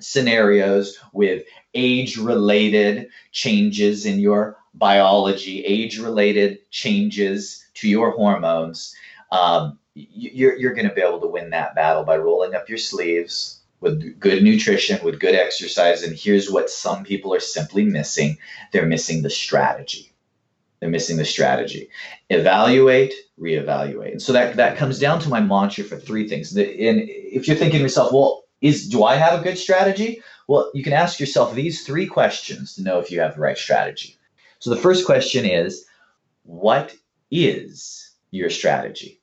[0.00, 8.94] scenarios with age related changes in your biology, age related changes to your hormones,
[9.32, 12.78] um, you're, you're going to be able to win that battle by rolling up your
[12.78, 16.02] sleeves with good nutrition, with good exercise.
[16.02, 18.38] And here's what some people are simply missing
[18.72, 20.12] they're missing the strategy.
[20.80, 21.88] They're missing the strategy.
[22.28, 24.12] Evaluate, reevaluate.
[24.12, 26.54] And so that, that comes down to my mantra for three things.
[26.56, 26.68] And
[27.06, 30.22] if you're thinking to yourself, well, is do I have a good strategy?
[30.48, 33.58] Well, you can ask yourself these three questions to know if you have the right
[33.58, 34.16] strategy.
[34.58, 35.86] So the first question is
[36.44, 36.94] what
[37.30, 39.20] is your strategy?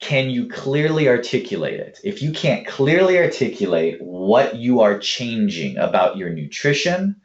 [0.00, 1.98] Can you clearly articulate it?
[2.04, 7.16] If you can't clearly articulate what you are changing about your nutrition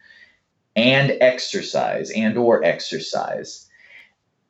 [0.75, 3.69] and exercise and or exercise,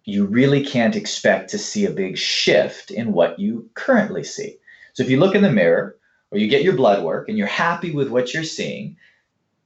[0.05, 4.57] you really can't expect to see a big shift in what you currently see.
[4.93, 5.97] So if you look in the mirror
[6.31, 8.97] or you get your blood work and you're happy with what you're seeing,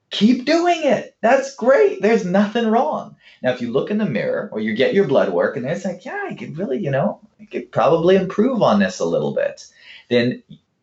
[0.10, 1.16] keep doing it.
[1.22, 2.02] That's great.
[2.02, 3.16] There's nothing wrong.
[3.42, 5.86] Now, if you look in the mirror or you get your blood work and it's
[5.86, 9.34] like, yeah, I could really, you know, I could probably improve on this a little
[9.34, 9.66] bit,
[10.10, 10.42] then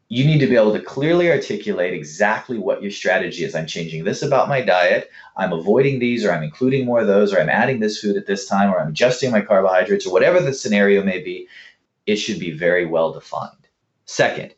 [0.09, 3.55] you need to be able to clearly articulate exactly what your strategy is.
[3.55, 5.11] I'm changing this about my diet.
[5.39, 8.27] I'm avoiding these, or I'm including more of those, or I'm adding this food at
[8.27, 11.49] this time, or I'm adjusting my carbohydrates, or whatever the scenario may be.
[12.05, 13.62] It should be very well defined.
[14.05, 14.55] Second,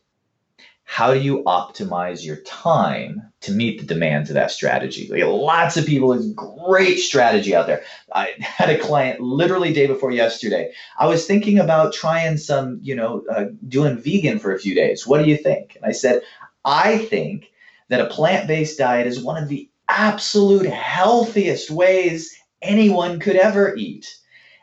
[0.87, 5.07] how do you optimize your time to meet the demands of that strategy?
[5.09, 7.83] Like lots of people, there's great strategy out there.
[8.13, 10.71] I had a client literally day before yesterday.
[10.97, 15.07] I was thinking about trying some, you know, uh, doing vegan for a few days.
[15.07, 15.75] What do you think?
[15.75, 16.21] And I said,
[16.63, 17.51] I think
[17.89, 24.17] that a plant-based diet is one of the absolute healthiest ways anyone could ever eat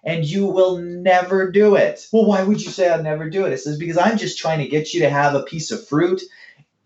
[0.05, 2.07] and you will never do it.
[2.13, 3.53] Well, why would you say I'd never do it?
[3.53, 6.23] It says, because I'm just trying to get you to have a piece of fruit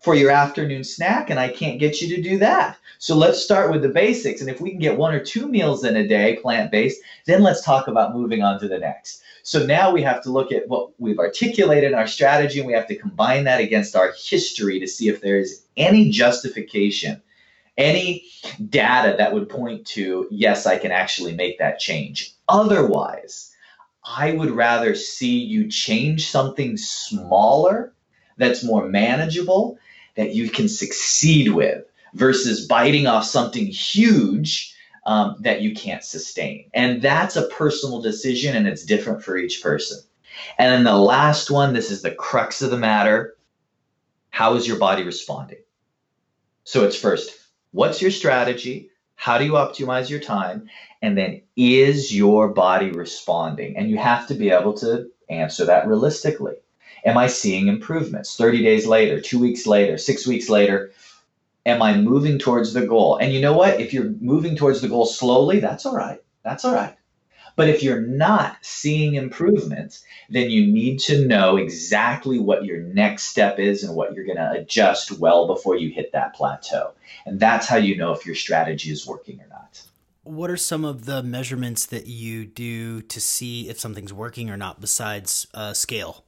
[0.01, 2.77] for your afternoon snack, and I can't get you to do that.
[2.99, 4.41] So let's start with the basics.
[4.41, 7.43] And if we can get one or two meals in a day, plant based, then
[7.43, 9.21] let's talk about moving on to the next.
[9.43, 12.73] So now we have to look at what we've articulated in our strategy, and we
[12.73, 17.21] have to combine that against our history to see if there is any justification
[17.77, 18.25] any
[18.69, 22.33] data that would point to, yes, I can actually make that change.
[22.47, 23.53] Otherwise,
[24.03, 27.93] I would rather see you change something smaller
[28.37, 29.77] that's more manageable
[30.15, 31.83] that you can succeed with
[32.13, 34.73] versus biting off something huge
[35.05, 36.69] um, that you can't sustain.
[36.73, 39.99] And that's a personal decision and it's different for each person.
[40.57, 43.37] And then the last one this is the crux of the matter
[44.29, 45.57] how is your body responding?
[46.63, 47.31] So it's first,
[47.71, 48.91] what's your strategy?
[49.15, 50.69] How do you optimize your time?
[51.01, 53.77] And then is your body responding?
[53.77, 56.55] And you have to be able to answer that realistically.
[57.05, 60.91] Am I seeing improvements 30 days later, two weeks later, six weeks later?
[61.65, 63.17] Am I moving towards the goal?
[63.17, 63.79] And you know what?
[63.79, 66.19] If you're moving towards the goal slowly, that's all right.
[66.43, 66.95] That's all right.
[67.57, 73.23] But if you're not seeing improvements, then you need to know exactly what your next
[73.23, 76.91] step is and what you're going to adjust well before you hit that plateau.
[77.25, 79.81] And that's how you know if your strategy is working or not.
[80.27, 84.57] What are some of the measurements that you do to see if something's working or
[84.57, 86.25] not besides uh, scale?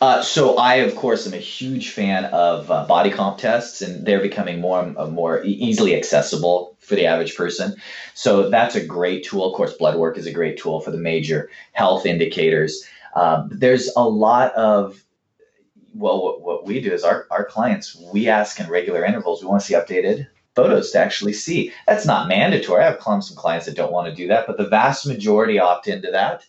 [0.00, 4.06] Uh, so I, of course, am a huge fan of uh, body comp tests, and
[4.06, 7.76] they're becoming more and uh, more easily accessible for the average person.
[8.14, 9.50] So that's a great tool.
[9.50, 12.84] Of course, blood work is a great tool for the major health indicators.
[13.14, 15.04] Um, there's a lot of
[15.94, 19.48] well, what, what we do is our, our clients, we ask in regular intervals, we
[19.48, 21.72] want to see updated photos to actually see.
[21.86, 22.82] That's not mandatory.
[22.82, 25.88] I have some clients that don't want to do that, but the vast majority opt
[25.88, 26.44] into that.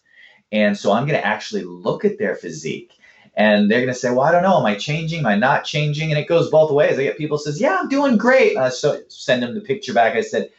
[0.51, 2.93] And so I'm going to actually look at their physique
[3.35, 4.59] and they're going to say, well, I don't know.
[4.59, 5.21] Am I changing?
[5.21, 6.11] Am I not changing?
[6.11, 6.99] And it goes both ways.
[6.99, 8.55] I get people says, yeah, I'm doing great.
[8.71, 10.15] So send them the picture back.
[10.15, 10.49] I said,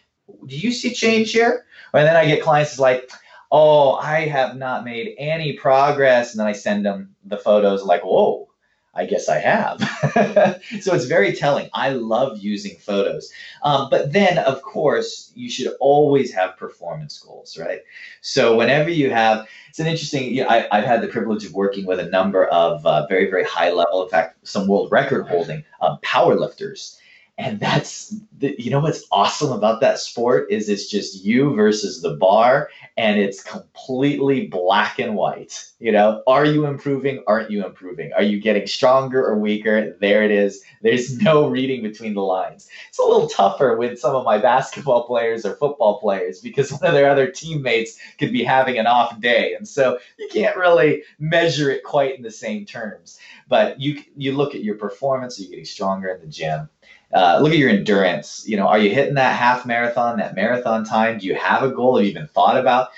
[0.46, 1.66] do you see change here?
[1.92, 3.08] And then I get clients like,
[3.52, 6.32] oh, I have not made any progress.
[6.32, 8.48] And then I send them the photos like, whoa,
[8.96, 9.80] I guess I have.
[10.80, 11.68] so it's very telling.
[11.72, 13.32] I love using photos.
[13.62, 17.80] Um, but then, of course, you should always have performance goals, right?
[18.20, 21.54] So whenever you have, it's an interesting, you know, I, have had the privilege of
[21.54, 25.26] working with a number of uh, very, very high level, in fact, some world record
[25.26, 26.98] holding um, power lifters
[27.36, 32.00] and that's the, you know what's awesome about that sport is it's just you versus
[32.00, 36.22] the bar and it's completely black and white you know?
[36.26, 37.22] Are you improving?
[37.26, 38.10] Aren't you improving?
[38.14, 39.94] Are you getting stronger or weaker?
[40.00, 40.64] There it is.
[40.80, 42.70] There's no reading between the lines.
[42.88, 46.86] It's a little tougher with some of my basketball players or football players because one
[46.86, 49.52] of their other teammates could be having an off day.
[49.52, 53.18] And so you can't really measure it quite in the same terms.
[53.46, 56.70] But you you look at your performance are you getting stronger in the gym
[57.14, 58.42] uh, look at your endurance.
[58.46, 61.18] You know, are you hitting that half marathon, that marathon time?
[61.18, 61.96] Do you have a goal?
[61.96, 62.88] Have you even thought about?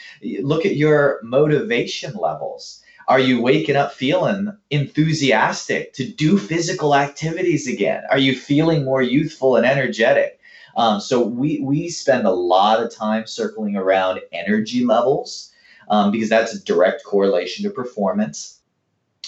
[0.40, 2.82] Look at your motivation levels.
[3.08, 8.02] Are you waking up feeling enthusiastic to do physical activities again?
[8.10, 10.40] Are you feeling more youthful and energetic?
[10.76, 15.52] Um, so we we spend a lot of time circling around energy levels
[15.88, 18.60] um, because that's a direct correlation to performance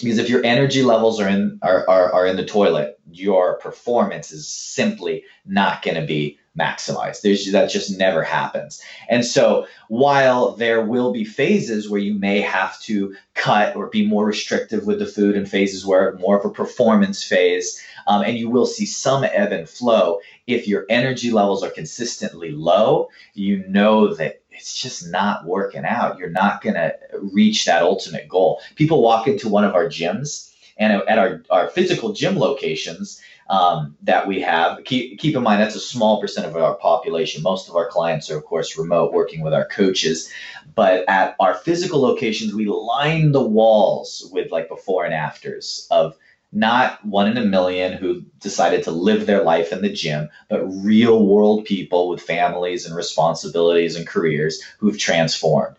[0.01, 4.31] because if your energy levels are in are, are, are in the toilet your performance
[4.31, 7.21] is simply not going to be maximized.
[7.21, 8.81] There's that just never happens.
[9.07, 14.05] And so while there will be phases where you may have to cut or be
[14.05, 18.37] more restrictive with the food and phases where more of a performance phase, um, and
[18.37, 20.19] you will see some ebb and flow.
[20.47, 26.17] If your energy levels are consistently low, you know that it's just not working out.
[26.17, 26.93] You're not going to
[27.31, 28.59] reach that ultimate goal.
[28.75, 30.48] People walk into one of our gyms
[30.79, 34.83] and at our, our physical gym locations, um, that we have.
[34.85, 37.43] Keep, keep in mind, that's a small percent of our population.
[37.43, 40.31] Most of our clients are, of course, remote, working with our coaches.
[40.75, 46.15] But at our physical locations, we line the walls with like before and afters of
[46.51, 50.65] not one in a million who decided to live their life in the gym, but
[50.65, 55.75] real world people with families and responsibilities and careers who've transformed.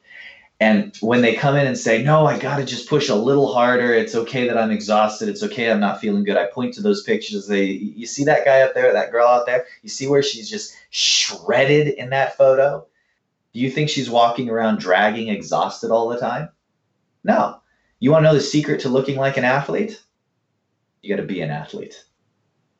[0.60, 3.52] And when they come in and say, No, I got to just push a little
[3.52, 3.94] harder.
[3.94, 5.30] It's okay that I'm exhausted.
[5.30, 6.36] It's okay I'm not feeling good.
[6.36, 7.46] I point to those pictures.
[7.46, 9.64] They, you see that guy up there, that girl out there?
[9.82, 12.86] You see where she's just shredded in that photo?
[13.54, 16.50] Do you think she's walking around dragging exhausted all the time?
[17.24, 17.60] No.
[17.98, 20.00] You want to know the secret to looking like an athlete?
[21.02, 22.04] You got to be an athlete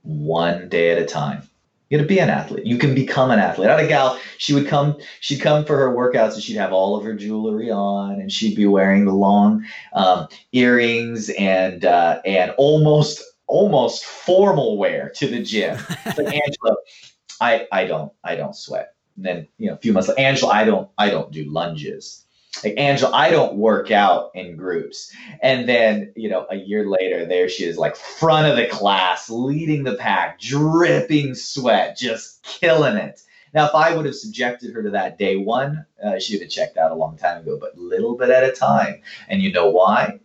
[0.03, 1.50] one day at a time.
[1.91, 2.65] You got to be an athlete.
[2.65, 3.69] You can become an athlete.
[3.69, 4.19] I had a gal.
[4.39, 4.97] She would come.
[5.19, 8.55] She'd come for her workouts, and she'd have all of her jewelry on, and she'd
[8.55, 15.43] be wearing the long um, earrings and uh, and almost almost formal wear to the
[15.43, 15.77] gym.
[16.07, 16.77] like Angelo,
[17.41, 18.95] I I don't I don't sweat.
[19.17, 22.25] And then you know a few months later, Angelo, I don't I don't do lunges
[22.65, 25.15] like Angelo, I don't work out in groups.
[25.43, 29.31] And then, you know, a year later, there she is, like front of the class,
[29.31, 33.23] leading the pack, dripping sweat, just killing it.
[33.55, 36.51] Now, if I would have subjected her to that day one, uh, she would have
[36.51, 39.01] checked out a long time ago, but little bit at a time.
[39.29, 40.21] And you know why?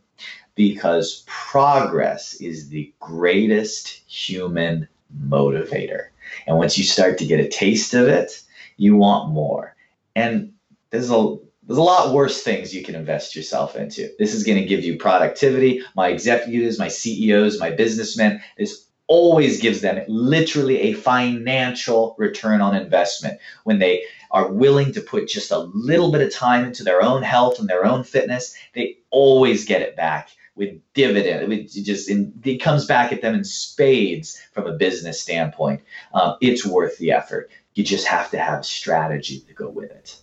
[0.56, 4.88] Because progress is the greatest human
[5.28, 6.08] motivator.
[6.48, 8.42] And once you start to get a taste of it,
[8.78, 9.76] you want more.
[10.16, 10.54] And
[10.92, 14.10] there's a there's a lot worse things you can invest yourself into.
[14.20, 15.82] This is going to give you productivity.
[15.96, 22.76] My executives, my CEOs, my businessmen, this always gives them literally a financial return on
[22.76, 27.02] investment when they are willing to put just a little bit of time into their
[27.02, 28.56] own health and their own fitness.
[28.74, 31.52] They always get it back with dividend.
[31.52, 35.82] It just it comes back at them in spades from a business standpoint.
[36.14, 37.50] Um, it's worth the effort.
[37.74, 40.18] You just have to have strategy to go with it.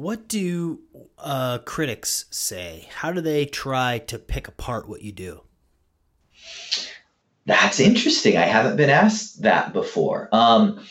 [0.00, 0.80] What do
[1.18, 2.88] uh, critics say?
[2.90, 5.42] How do they try to pick apart what you do?
[7.44, 8.38] That's interesting.
[8.38, 10.30] I haven't been asked that before.
[10.32, 10.82] Um,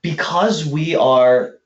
[0.00, 1.58] because we are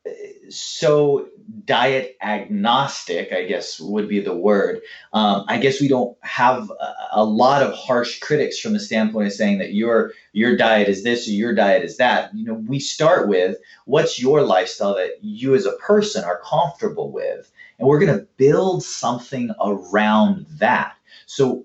[0.51, 1.29] so
[1.65, 4.81] diet agnostic, I guess would be the word.
[5.13, 9.27] Um, I guess we don't have a, a, lot of harsh critics from the standpoint
[9.27, 12.35] of saying that your your diet is this or your diet is that.
[12.35, 17.13] You know, we start with what's your lifestyle that you as a person are comfortable
[17.13, 20.95] with, and we're going to build something around that.
[21.27, 21.65] So,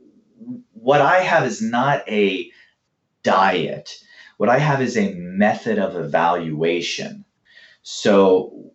[0.73, 2.51] what I have is not a
[3.23, 3.99] diet.
[4.37, 7.25] What I have is a method of evaluation.
[7.83, 8.72] So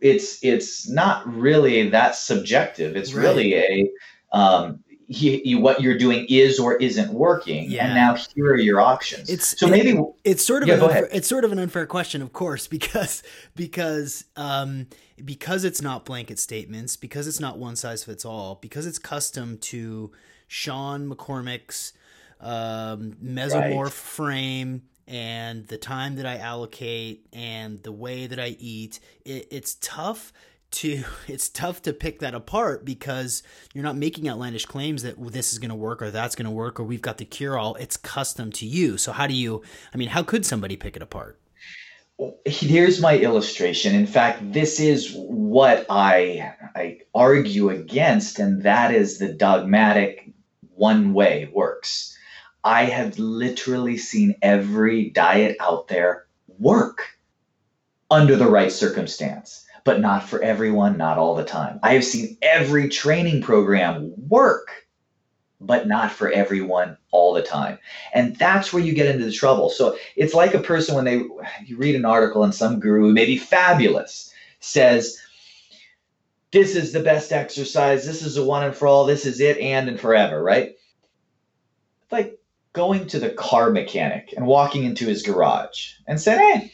[0.00, 2.96] it's it's not really that subjective.
[2.96, 3.22] It's right.
[3.22, 3.90] really a
[4.32, 7.86] um, he, he, what you're doing is or isn't working, yeah.
[7.86, 9.30] and now here are your options.
[9.30, 11.86] It's so maybe it, it's sort of yeah, an unfair, it's sort of an unfair
[11.86, 13.22] question, of course, because
[13.56, 14.86] because um,
[15.24, 19.56] because it's not blanket statements, because it's not one size fits all, because it's custom
[19.58, 20.12] to
[20.46, 21.94] Sean McCormick's
[22.40, 23.92] um, mesomorph right.
[23.92, 29.76] frame and the time that I allocate and the way that I eat, it, it's
[29.80, 30.32] tough
[30.70, 33.42] to it's tough to pick that apart because
[33.72, 36.44] you're not making outlandish claims that well, this is going to work or that's going
[36.44, 38.98] to work or we've got the cure all it's custom to you.
[38.98, 39.62] So how do you
[39.94, 41.40] i mean how could somebody pick it apart?
[42.44, 43.94] Here's my illustration.
[43.94, 50.32] In fact this is what i i argue against and that is the dogmatic
[50.74, 52.17] one way works
[52.68, 56.26] I have literally seen every diet out there
[56.58, 57.16] work
[58.10, 61.80] under the right circumstance, but not for everyone, not all the time.
[61.82, 64.68] I have seen every training program work,
[65.58, 67.78] but not for everyone all the time.
[68.12, 69.70] And that's where you get into the trouble.
[69.70, 71.22] So it's like a person when they
[71.64, 75.18] you read an article and some guru maybe fabulous says,
[76.50, 79.56] this is the best exercise, this is the one and for all, this is it
[79.56, 80.76] and and forever, right?
[82.10, 82.37] Like
[82.72, 86.72] going to the car mechanic and walking into his garage and said, "Hey,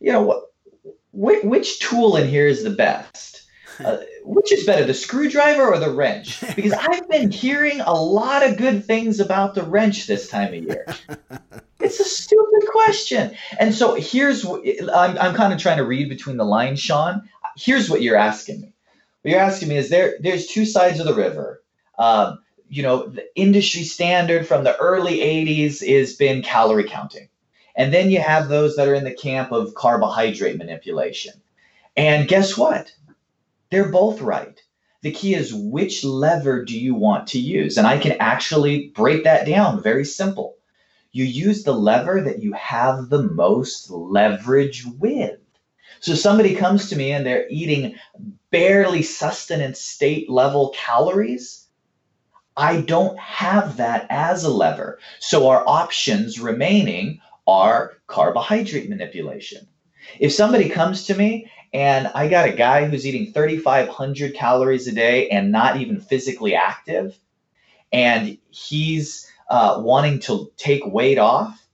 [0.00, 0.44] you know what?
[1.12, 3.40] Which, which tool in here is the best?
[3.84, 6.40] Uh, which is better, the screwdriver or the wrench?
[6.54, 10.62] Because I've been hearing a lot of good things about the wrench this time of
[10.62, 10.86] year."
[11.84, 13.36] it's a stupid question.
[13.58, 14.62] And so here's what
[14.94, 17.28] I'm, I'm kind of trying to read between the lines, Sean.
[17.56, 18.72] Here's what you're asking me.
[19.22, 21.62] What you're asking me is there there's two sides of the river.
[21.98, 22.38] Um,
[22.68, 27.28] you know, the industry standard from the early 80s has been calorie counting.
[27.76, 31.34] And then you have those that are in the camp of carbohydrate manipulation.
[31.96, 32.92] And guess what?
[33.70, 34.60] They're both right.
[35.02, 37.76] The key is which lever do you want to use?
[37.76, 40.56] And I can actually break that down very simple.
[41.12, 45.38] You use the lever that you have the most leverage with.
[46.00, 47.96] So somebody comes to me and they're eating
[48.50, 51.63] barely sustenance state level calories.
[52.56, 54.98] I don't have that as a lever.
[55.18, 59.66] So our options remaining are carbohydrate manipulation.
[60.20, 64.92] If somebody comes to me and I got a guy who's eating 3,500 calories a
[64.92, 67.18] day and not even physically active,
[67.92, 71.66] and he's uh, wanting to take weight off,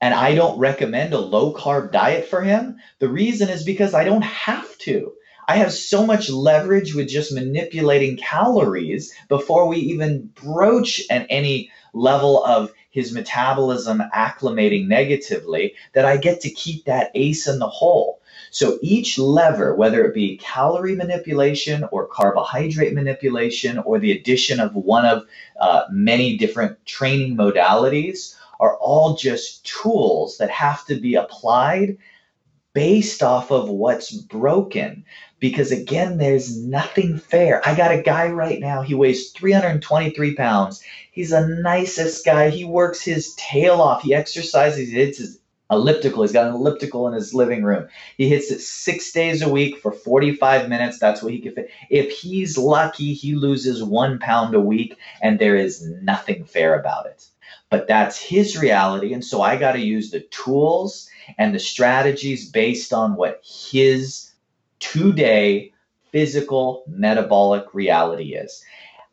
[0.00, 4.04] and I don't recommend a low carb diet for him, the reason is because I
[4.04, 5.13] don't have to.
[5.48, 11.70] I have so much leverage with just manipulating calories before we even broach at any
[11.92, 17.68] level of his metabolism acclimating negatively that I get to keep that ace in the
[17.68, 18.20] hole.
[18.50, 24.74] So each lever, whether it be calorie manipulation or carbohydrate manipulation or the addition of
[24.74, 25.24] one of
[25.60, 31.98] uh, many different training modalities, are all just tools that have to be applied
[32.74, 35.04] based off of what's broken.
[35.40, 37.66] Because again, there's nothing fair.
[37.66, 40.82] I got a guy right now, he weighs 323 pounds.
[41.10, 42.50] He's the nicest guy.
[42.50, 44.02] He works his tail off.
[44.02, 45.38] He exercises, he hits his
[45.70, 46.22] elliptical.
[46.22, 47.88] He's got an elliptical in his living room.
[48.16, 50.98] He hits it six days a week for 45 minutes.
[50.98, 51.70] That's what he can fit.
[51.90, 57.06] If he's lucky, he loses one pound a week, and there is nothing fair about
[57.06, 57.26] it.
[57.70, 59.12] But that's his reality.
[59.12, 61.08] And so I got to use the tools
[61.38, 64.23] and the strategies based on what his
[64.84, 65.72] two day
[66.12, 68.64] physical metabolic reality is.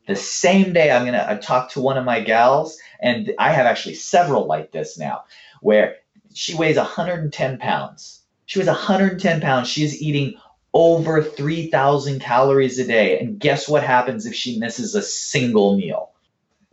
[0.07, 3.65] The same day, I'm going to talk to one of my gals, and I have
[3.65, 5.23] actually several like this now,
[5.61, 5.95] where
[6.33, 8.21] she weighs 110 pounds.
[8.45, 9.69] She weighs 110 pounds.
[9.69, 10.35] She's eating
[10.73, 13.19] over 3,000 calories a day.
[13.19, 16.11] And guess what happens if she misses a single meal?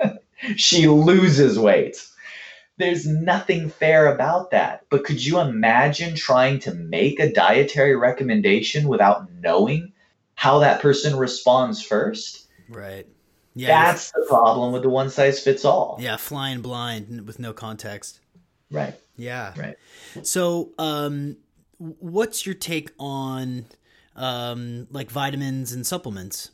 [0.57, 2.05] she loses weight.
[2.79, 4.85] There's nothing fair about that.
[4.89, 9.93] But could you imagine trying to make a dietary recommendation without knowing
[10.35, 12.47] how that person responds first?
[12.69, 13.07] Right.
[13.55, 13.69] Yeah.
[13.69, 15.99] That's the problem with the one size fits all.
[16.01, 18.21] Yeah, flying blind with no context.
[18.71, 18.95] Right.
[19.17, 19.53] Yeah.
[19.57, 19.77] Right.
[20.23, 21.39] So, um,
[21.79, 23.67] what's your take on
[24.15, 26.53] um, like vitamins and supplements?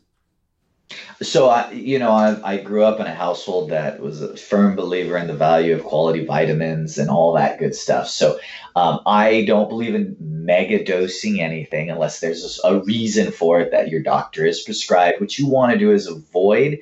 [1.22, 4.76] So I, you know, I, I grew up in a household that was a firm
[4.76, 8.08] believer in the value of quality vitamins and all that good stuff.
[8.08, 8.38] So
[8.76, 13.88] um, I don't believe in mega dosing anything unless there's a reason for it that
[13.88, 15.20] your doctor has prescribed.
[15.20, 16.80] What you want to do is avoid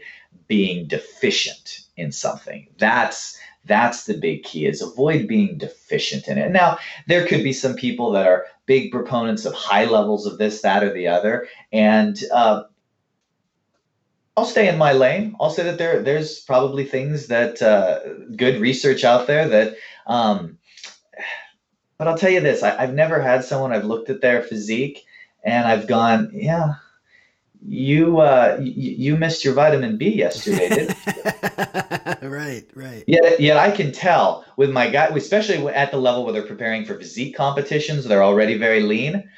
[0.49, 2.69] being deficient in something.
[2.79, 6.51] That's that's the big key is avoid being deficient in it.
[6.51, 10.63] Now, there could be some people that are big proponents of high levels of this,
[10.63, 11.47] that, or the other.
[11.71, 12.65] And uh,
[14.37, 15.37] I'll stay in my lane.
[15.41, 18.01] I'll say that there there's probably things that uh,
[18.37, 19.77] good research out there that
[20.07, 20.59] um,
[22.03, 25.05] but I'll tell you this, I, I've never had someone I've looked at their physique
[25.45, 26.75] and I've gone, yeah,
[27.65, 32.29] you uh, you missed your vitamin B yesterday, didn't you?
[32.29, 33.05] right, right.
[33.07, 36.85] Yet, yet I can tell with my guy, especially at the level where they're preparing
[36.85, 39.31] for physique competitions, they're already very lean.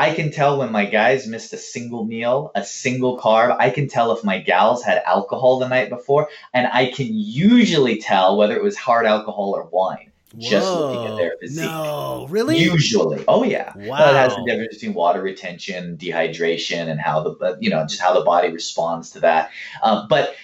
[0.00, 3.54] I can tell when my guys missed a single meal, a single carb.
[3.60, 8.00] I can tell if my gals had alcohol the night before, and I can usually
[8.00, 11.64] tell whether it was hard alcohol or wine just looking at their physique.
[11.64, 12.56] No, really?
[12.58, 13.72] Usually, oh yeah.
[13.76, 14.10] Wow.
[14.10, 18.00] It has the difference between water retention, dehydration, and how the uh, you know just
[18.00, 19.50] how the body responds to that.
[19.82, 20.34] Um, but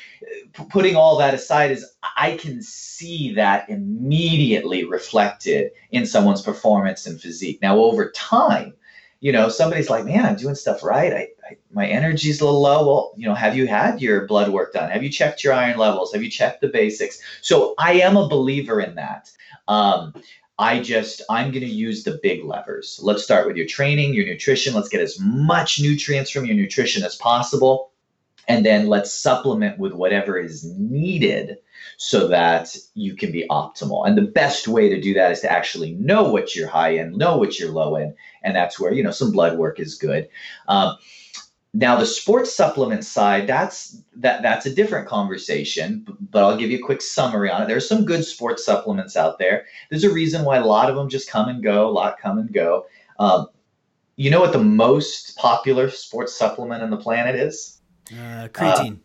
[0.59, 7.07] uh, putting all that aside, is I can see that immediately reflected in someone's performance
[7.07, 7.61] and physique.
[7.63, 8.75] Now, over time,
[9.21, 11.13] you know, somebody's like, "Man, I'm doing stuff right.
[11.13, 14.51] I, I my energy's a little low." Well, you know, have you had your blood
[14.51, 14.91] work done?
[14.91, 16.13] Have you checked your iron levels?
[16.13, 17.21] Have you checked the basics?
[17.43, 19.31] So I am a believer in that.
[19.69, 20.15] Um,
[20.59, 22.99] I just, I'm going to use the big levers.
[23.03, 24.73] Let's start with your training, your nutrition.
[24.73, 27.91] Let's get as much nutrients from your nutrition as possible.
[28.49, 31.59] And then let's supplement with whatever is needed
[31.97, 34.07] so that you can be optimal.
[34.07, 37.17] And the best way to do that is to actually know what you're high in,
[37.17, 38.15] know what you're low in.
[38.43, 40.29] And that's where, you know, some blood work is good.
[40.69, 40.97] Um,
[41.75, 46.79] now the sports supplement side, that's that that's a different conversation, but I'll give you
[46.79, 47.69] a quick summary on it.
[47.69, 49.67] There's some good sports supplements out there.
[49.91, 52.39] There's a reason why a lot of them just come and go, a lot come
[52.39, 52.87] and go.
[53.19, 53.49] Um,
[54.17, 57.76] you know what the most popular sports supplement on the planet is?
[58.13, 58.95] Uh, creatine.
[58.95, 58.97] Uh,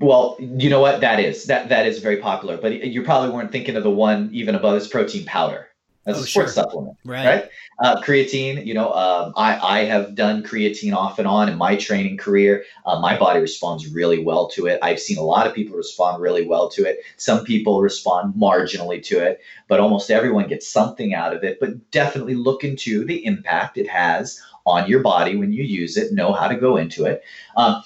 [0.00, 1.44] well, you know what that is.
[1.44, 4.74] That that is very popular, but you probably weren't thinking of the one even above
[4.74, 5.68] this protein powder
[6.06, 6.64] as oh, a sports sure.
[6.64, 7.24] supplement, right?
[7.24, 7.50] right?
[7.78, 11.76] Uh, creatine, you know, um, I, I have done creatine off and on in my
[11.76, 12.64] training career.
[12.84, 14.80] Uh, my body responds really well to it.
[14.82, 16.98] I've seen a lot of people respond really well to it.
[17.16, 21.60] Some people respond marginally to it, but almost everyone gets something out of it.
[21.60, 26.12] But definitely look into the impact it has on your body when you use it,
[26.12, 27.22] know how to go into it.
[27.56, 27.82] Um,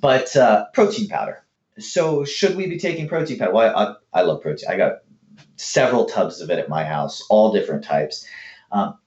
[0.00, 1.44] but uh, protein powder.
[1.78, 3.52] So, should we be taking protein powder?
[3.52, 4.68] Well, I, I love protein.
[4.68, 4.98] I got
[5.56, 8.26] several tubs of it at my house, all different types.
[8.72, 8.98] Um,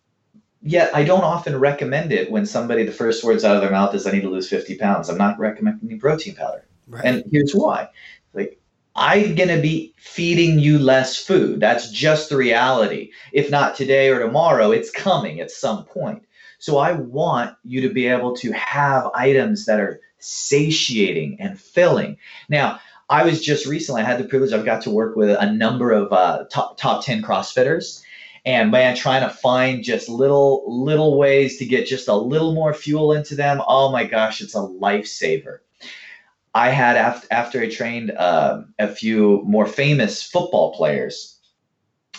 [0.62, 3.94] yet I don't often recommend it when somebody, the first words out of their mouth
[3.94, 5.10] is, I need to lose 50 pounds.
[5.10, 6.66] I'm not recommending protein powder.
[6.88, 7.06] Right.
[7.06, 7.90] And here's why.
[8.34, 8.60] Like,
[8.96, 11.60] I'm going to be feeding you less food.
[11.60, 13.12] That's just the reality.
[13.32, 16.24] If not today or tomorrow, it's coming at some point.
[16.64, 22.16] So I want you to be able to have items that are satiating and filling.
[22.48, 22.80] Now,
[23.10, 25.92] I was just recently, I had the privilege, I've got to work with a number
[25.92, 28.02] of uh, top, top 10 CrossFitters.
[28.46, 32.74] And man, trying to find just little little ways to get just a little more
[32.74, 33.62] fuel into them.
[33.68, 35.58] Oh my gosh, it's a lifesaver.
[36.56, 41.33] I had after after I trained uh, a few more famous football players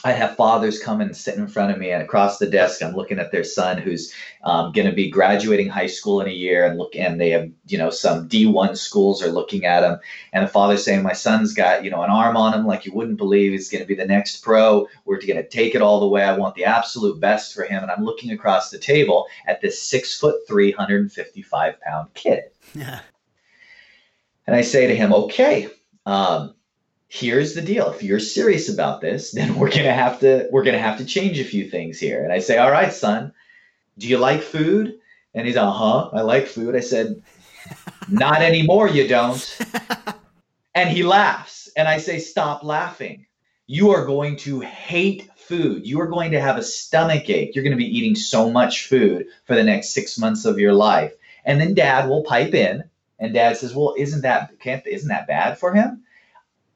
[0.05, 2.94] I have fathers come and sit in front of me, and across the desk, I'm
[2.94, 4.12] looking at their son who's
[4.43, 7.51] um, going to be graduating high school in a year, and look, and they have,
[7.66, 9.98] you know, some D1 schools are looking at him,
[10.35, 12.93] and the father's saying, "My son's got, you know, an arm on him like you
[12.93, 13.52] wouldn't believe.
[13.52, 14.86] He's going to be the next pro.
[15.06, 16.22] We're going to take it all the way.
[16.22, 19.81] I want the absolute best for him." And I'm looking across the table at this
[19.81, 22.44] six foot three, 155 pound kid.
[22.74, 23.01] Yeah.
[24.47, 25.70] And I say to him, "Okay."
[26.05, 26.55] Um,
[27.15, 27.91] here's the deal.
[27.91, 30.99] If you're serious about this then we're going to have to we're going to have
[30.99, 32.24] to change a few things here.
[32.24, 33.32] And i say all right son.
[33.97, 34.99] Do you like food?
[35.32, 36.74] And he's uh-huh i like food.
[36.74, 37.23] I said
[38.09, 39.59] not anymore you don't.
[40.77, 41.70] And he laughs.
[41.77, 43.27] And i say stop laughing.
[43.69, 45.86] You are going to hate food.
[45.86, 47.55] You are going to have a stomach ache.
[47.55, 50.73] You're going to be eating so much food for the next six months of your
[50.74, 51.12] life.
[51.45, 52.82] And then dad will pipe in.
[53.20, 56.03] And dad says well isn't that can't isn't that bad for him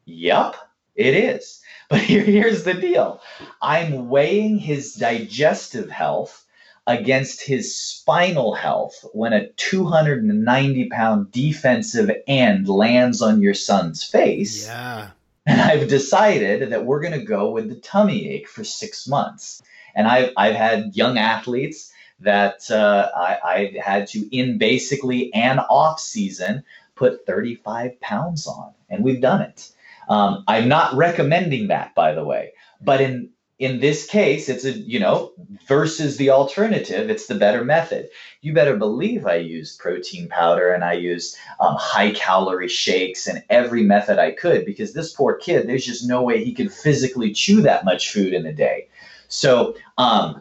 [0.08, 0.56] Yep,
[0.96, 1.60] it is.
[1.90, 3.20] But here, here's the deal
[3.60, 6.46] I'm weighing his digestive health
[6.86, 14.66] against his spinal health when a 290 pound defensive end lands on your son's face.
[14.66, 15.10] Yeah.
[15.44, 19.62] And I've decided that we're going to go with the tummy ache for six months.
[19.94, 25.58] And I've, I've had young athletes that uh, I, I had to, in basically an
[25.58, 26.64] off season,
[26.94, 28.72] put 35 pounds on.
[28.88, 29.70] And we've done it.
[30.08, 34.70] Um, I'm not recommending that, by the way, but in in this case, it's a
[34.70, 35.32] you know
[35.66, 38.08] versus the alternative, it's the better method.
[38.40, 43.42] You better believe I used protein powder and I used um, high calorie shakes and
[43.50, 47.32] every method I could because this poor kid, there's just no way he could physically
[47.32, 48.88] chew that much food in a day.
[49.26, 50.40] So um,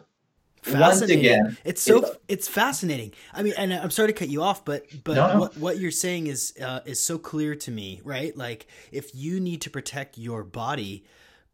[0.72, 3.12] once again, it's so it, it's fascinating.
[3.32, 5.40] I mean, and I'm sorry to cut you off, but but no.
[5.40, 8.36] What, what you're saying is uh, is so clear to me, right?
[8.36, 11.04] Like if you need to protect your body,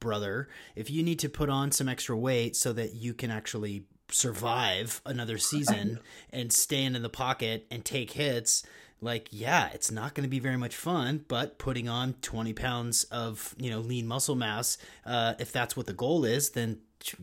[0.00, 3.86] brother, if you need to put on some extra weight so that you can actually
[4.10, 5.98] survive another season
[6.30, 8.62] and stand in the pocket and take hits
[9.00, 13.04] like yeah it's not going to be very much fun but putting on 20 pounds
[13.04, 16.78] of you know lean muscle mass uh, if that's what the goal is then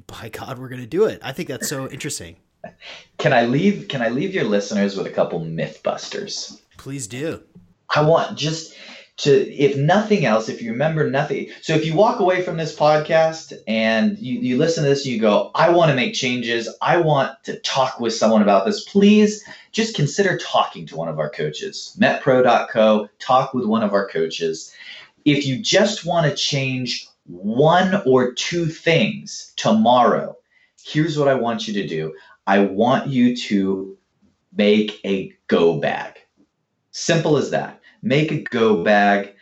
[0.08, 1.20] by God, we're going to do it.
[1.24, 2.38] I think that's so interesting.
[3.18, 3.88] Can I leave?
[3.88, 6.60] Can I leave your listeners with a couple mythbusters?
[6.78, 7.44] Please do.
[7.90, 8.76] I want just
[9.18, 11.50] to, if nothing else, if you remember nothing.
[11.62, 15.14] So if you walk away from this podcast and you, you listen to this and
[15.14, 16.68] you go, I want to make changes.
[16.82, 18.84] I want to talk with someone about this.
[18.86, 21.96] Please just consider talking to one of our coaches.
[22.00, 23.10] MetPro.co.
[23.20, 24.74] Talk with one of our coaches.
[25.24, 30.36] If you just want to change one or two things tomorrow,
[30.84, 32.14] here's what I want you to do.
[32.48, 33.98] I want you to
[34.56, 36.20] make a go bag.
[36.92, 37.80] Simple as that.
[38.02, 39.36] Make a go bag,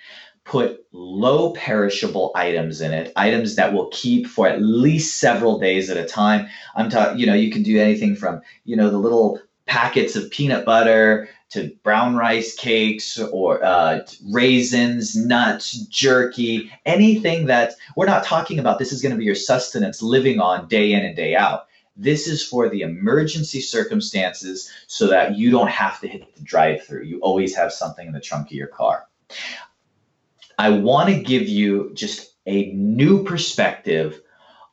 [0.44, 5.90] put low perishable items in it, items that will keep for at least several days
[5.90, 6.48] at a time.
[6.76, 10.32] I'm talking, you know, you can do anything from, you know, the little packets of
[10.32, 14.02] peanut butter to brown rice cakes or uh,
[14.32, 18.80] raisins, nuts, jerky, anything that we're not talking about.
[18.80, 21.66] This is going to be your sustenance living on day in and day out.
[21.96, 26.84] This is for the emergency circumstances so that you don't have to hit the drive
[26.84, 27.04] through.
[27.04, 29.06] You always have something in the trunk of your car.
[30.58, 34.22] I want to give you just a new perspective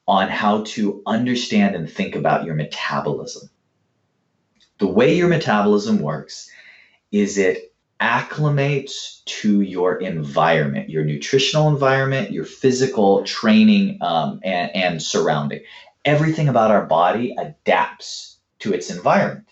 [0.06, 3.50] on how to understand and think about your metabolism.
[4.78, 6.50] The way your metabolism works
[7.12, 15.02] is it acclimates to your environment, your nutritional environment, your physical training, um, and, and
[15.02, 15.62] surrounding.
[16.04, 19.48] Everything about our body adapts to its environment.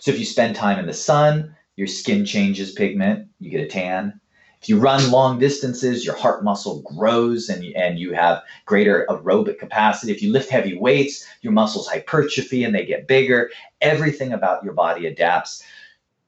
[0.00, 3.68] So if you spend time in the sun, your skin changes pigment, you get a
[3.68, 4.20] tan.
[4.62, 9.58] If you run long distances, your heart muscle grows and, and you have greater aerobic
[9.58, 10.10] capacity.
[10.10, 13.50] If you lift heavy weights, your muscles hypertrophy and they get bigger.
[13.82, 15.62] Everything about your body adapts.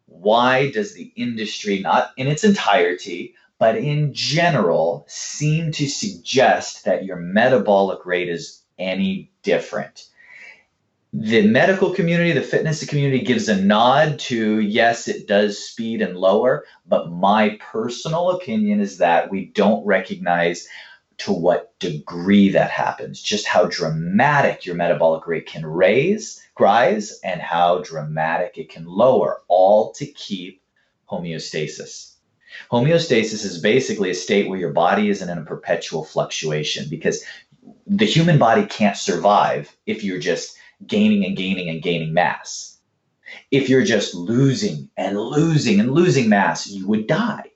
[0.06, 7.04] Why does the industry, not in its entirety, but in general, seem to suggest that
[7.04, 10.06] your metabolic rate is any different?
[11.18, 16.16] the medical community, the fitness community gives a nod to yes, it does speed and
[16.16, 20.68] lower, but my personal opinion is that we don't recognize
[21.18, 27.40] to what degree that happens, just how dramatic your metabolic rate can raise, rise, and
[27.40, 30.62] how dramatic it can lower, all to keep
[31.10, 32.14] homeostasis.
[32.70, 37.24] Homeostasis is basically a state where your body isn't in a perpetual fluctuation because
[37.86, 40.56] the human body can't survive if you're just
[40.86, 42.78] gaining and gaining and gaining mass.
[43.50, 47.52] If you're just losing and losing and losing mass, you would die.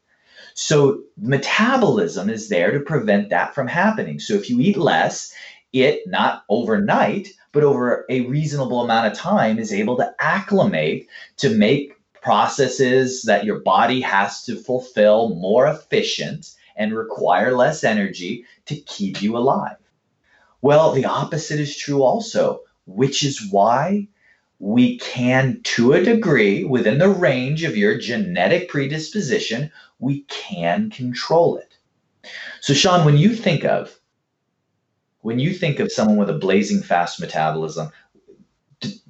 [0.55, 4.18] So metabolism is there to prevent that from happening.
[4.18, 5.32] So if you eat less,
[5.72, 11.06] it not overnight, but over a reasonable amount of time is able to acclimate
[11.39, 18.44] to make processes that your body has to fulfill more efficient and require less energy
[18.66, 19.77] to keep you alive.
[20.62, 24.09] Well, the opposite is true also which is why
[24.61, 31.57] we can, to a degree, within the range of your genetic predisposition, we can control
[31.57, 31.77] it.
[32.61, 33.99] So, Sean, when you think of
[35.23, 37.91] when you think of someone with a blazing fast metabolism,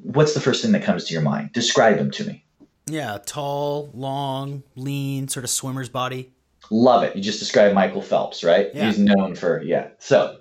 [0.02, 1.52] what's the first thing that comes to your mind?
[1.52, 2.44] Describe them to me.
[2.86, 6.32] Yeah, tall, long, lean, sort of swimmer's body.
[6.70, 7.14] Love it.
[7.14, 8.70] You just described Michael Phelps, right?
[8.74, 8.86] Yeah.
[8.86, 9.88] He's known for yeah.
[9.98, 10.38] So,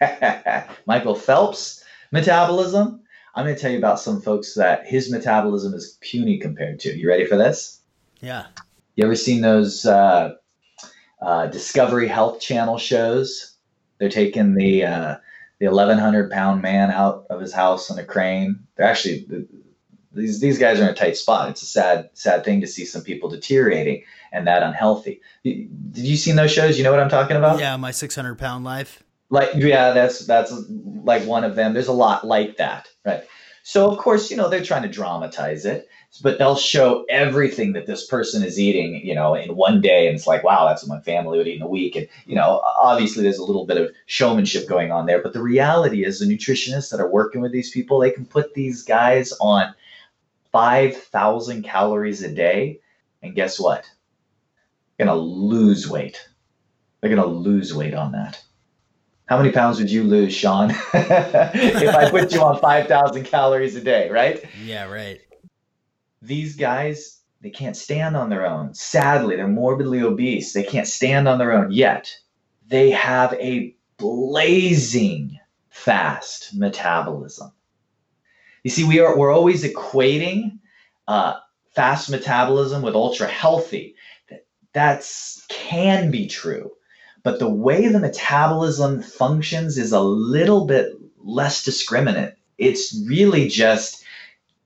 [0.86, 3.02] Michael Phelps metabolism,
[3.34, 6.96] I'm going to tell you about some folks that his metabolism is puny compared to.
[6.96, 7.80] You ready for this?
[8.20, 8.46] Yeah.
[8.94, 10.34] You ever seen those uh,
[11.20, 13.56] uh, Discovery Health Channel shows?
[13.98, 15.16] They're taking the uh,
[15.58, 18.60] the 1,100 pound man out of his house on a crane.
[18.76, 19.26] They're actually
[20.12, 21.50] these these guys are in a tight spot.
[21.50, 25.20] It's a sad sad thing to see some people deteriorating and that unhealthy.
[25.42, 26.78] Did you see those shows?
[26.78, 27.58] You know what I'm talking about?
[27.58, 30.52] Yeah, my 600 pound life like yeah that's that's
[31.02, 33.24] like one of them there's a lot like that right.
[33.62, 35.88] So of course you know they're trying to dramatize it
[36.22, 40.14] but they'll show everything that this person is eating you know in one day and
[40.14, 42.60] it's like wow that's what my family would eat in a week and you know
[42.78, 46.26] obviously there's a little bit of showmanship going on there but the reality is the
[46.26, 49.74] nutritionists that are working with these people they can put these guys on
[50.54, 52.78] 5000 calories a day
[53.24, 53.90] and guess what?
[54.96, 56.28] They're going to lose weight.
[57.00, 58.40] They're going to lose weight on that
[59.26, 63.80] how many pounds would you lose, Sean, if I put you on 5,000 calories a
[63.80, 64.44] day, right?
[64.62, 65.20] Yeah, right.
[66.20, 68.74] These guys, they can't stand on their own.
[68.74, 70.52] Sadly, they're morbidly obese.
[70.52, 72.14] They can't stand on their own yet.
[72.66, 75.38] They have a blazing
[75.70, 77.52] fast metabolism.
[78.62, 80.58] You see, we are we're always equating
[81.06, 81.34] uh,
[81.74, 83.96] fast metabolism with ultra healthy.
[84.30, 86.70] That that's can be true
[87.24, 92.34] but the way the metabolism functions is a little bit less discriminate.
[92.58, 94.04] It's really just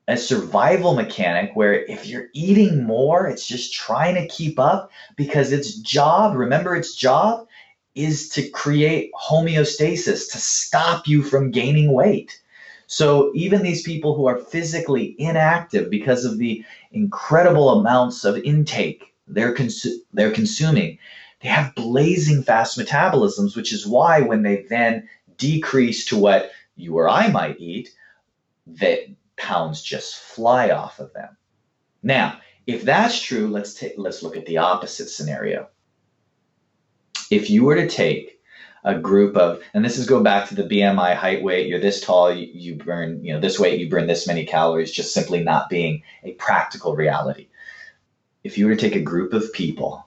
[0.09, 5.53] a survival mechanic where if you're eating more, it's just trying to keep up because
[5.53, 7.47] its job, remember its job,
[7.95, 12.41] is to create homeostasis, to stop you from gaining weight.
[12.87, 19.05] So even these people who are physically inactive because of the incredible amounts of intake
[19.31, 20.99] they're, consu- they're consuming,
[21.41, 26.97] they have blazing fast metabolisms, which is why when they then decrease to what you
[26.99, 27.91] or I might eat,
[28.67, 29.01] that
[29.37, 31.37] pounds just fly off of them.
[32.03, 35.69] Now, if that's true, let's take let's look at the opposite scenario.
[37.31, 38.41] If you were to take
[38.85, 42.01] a group of, and this is go back to the BMI height weight, you're this
[42.01, 45.43] tall, you, you burn, you know, this weight, you burn this many calories, just simply
[45.43, 47.49] not being a practical reality.
[48.45, 50.05] If you were to take a group of people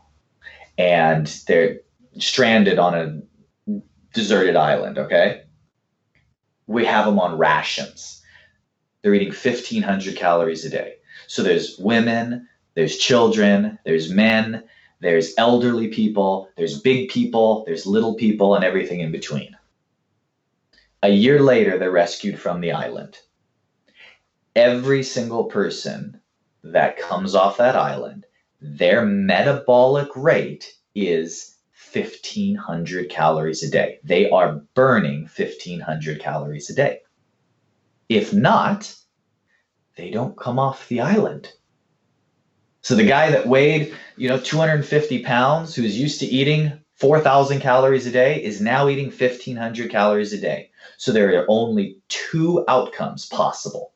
[0.77, 1.80] and they're
[2.18, 3.81] stranded on a
[4.14, 5.43] deserted island, okay?
[6.68, 8.22] We have them on rations.
[9.02, 10.95] they're eating 1,500 calories a day.
[11.27, 14.64] So there's women, there's children, there's men,
[14.99, 19.57] there's elderly people, there's big people, there's little people, and everything in between.
[21.02, 23.18] A year later, they're rescued from the island.
[24.56, 26.22] Every single person
[26.64, 28.26] that comes off that island,
[28.61, 31.55] their metabolic rate is
[31.93, 33.99] 1500 calories a day.
[34.03, 36.99] They are burning 1500 calories a day.
[38.07, 38.93] If not,
[39.95, 41.51] they don't come off the island.
[42.81, 48.05] So the guy that weighed, you know, 250 pounds, who's used to eating 4,000 calories
[48.05, 50.69] a day, is now eating 1,500 calories a day.
[50.97, 53.93] So there are only two outcomes possible.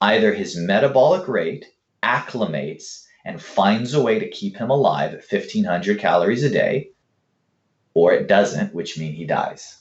[0.00, 1.66] Either his metabolic rate
[2.02, 6.90] acclimates and finds a way to keep him alive at 1,500 calories a day,
[7.94, 9.76] or it doesn't, which means he dies.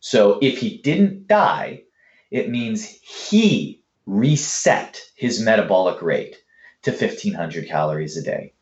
[0.00, 1.82] So if he didn't die,
[2.30, 6.36] it means he reset his metabolic rate
[6.82, 8.54] to 1500 calories a day,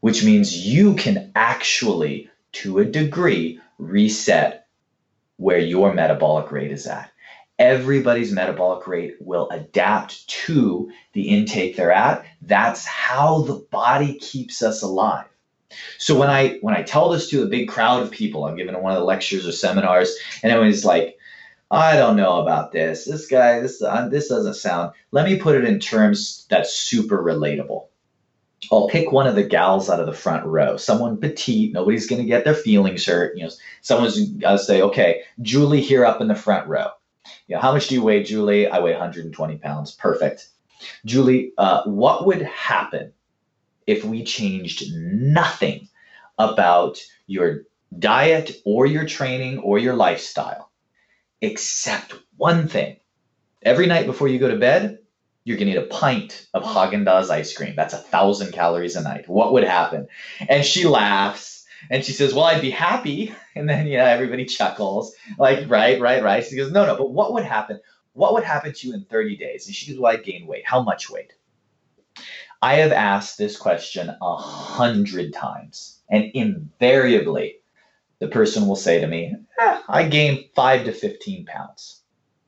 [0.00, 4.66] which means you can actually, to a degree, reset
[5.36, 7.11] where your metabolic rate is at.
[7.62, 12.24] Everybody's metabolic rate will adapt to the intake they're at.
[12.40, 15.26] That's how the body keeps us alive.
[15.96, 18.74] So when I when I tell this to a big crowd of people, I'm giving
[18.82, 20.12] one of the lectures or seminars,
[20.42, 21.16] and everyone's like,
[21.70, 23.04] I don't know about this.
[23.04, 24.90] This guy, this uh, this doesn't sound.
[25.12, 27.86] Let me put it in terms that's super relatable.
[28.72, 31.72] I'll pick one of the gals out of the front row, someone petite.
[31.72, 33.36] Nobody's to get their feelings hurt.
[33.36, 33.50] You know,
[33.82, 36.88] someone's to say, okay, Julie here up in the front row.
[37.46, 38.68] You know, how much do you weigh, Julie?
[38.68, 39.92] I weigh 120 pounds.
[39.92, 40.48] Perfect.
[41.04, 43.12] Julie, uh, what would happen
[43.86, 45.88] if we changed nothing
[46.38, 47.62] about your
[47.98, 50.72] diet or your training or your lifestyle?
[51.42, 52.96] except one thing.
[53.62, 54.98] Every night before you go to bed,
[55.44, 57.74] you're gonna eat a pint of Haagen Dazs ice cream.
[57.76, 59.28] That's a thousand calories a night.
[59.28, 60.06] What would happen?
[60.48, 65.14] And she laughs and she says, "Well, I'd be happy." And then yeah, everybody chuckles,
[65.36, 66.42] like right, right, right.
[66.42, 67.80] She goes, "No, no, but what would happen?
[68.14, 70.62] What would happen to you in 30 days?" And she goes, "Well, I'd gain weight.
[70.66, 71.34] How much weight?"
[72.62, 77.56] I have asked this question a hundred times, and invariably
[78.20, 82.02] the person will say to me, eh, I gained five to 15 pounds.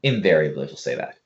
[0.05, 1.17] Invariably, will say that.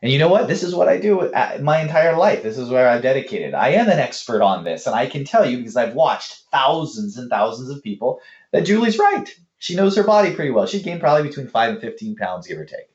[0.00, 0.46] And you know what?
[0.46, 2.42] This is what I do uh, my entire life.
[2.42, 3.54] This is where I've dedicated.
[3.54, 7.16] I am an expert on this, and I can tell you because I've watched thousands
[7.18, 8.20] and thousands of people
[8.52, 9.26] that Julie's right.
[9.58, 10.66] She knows her body pretty well.
[10.66, 12.90] She gained probably between five and 15 pounds, give or take.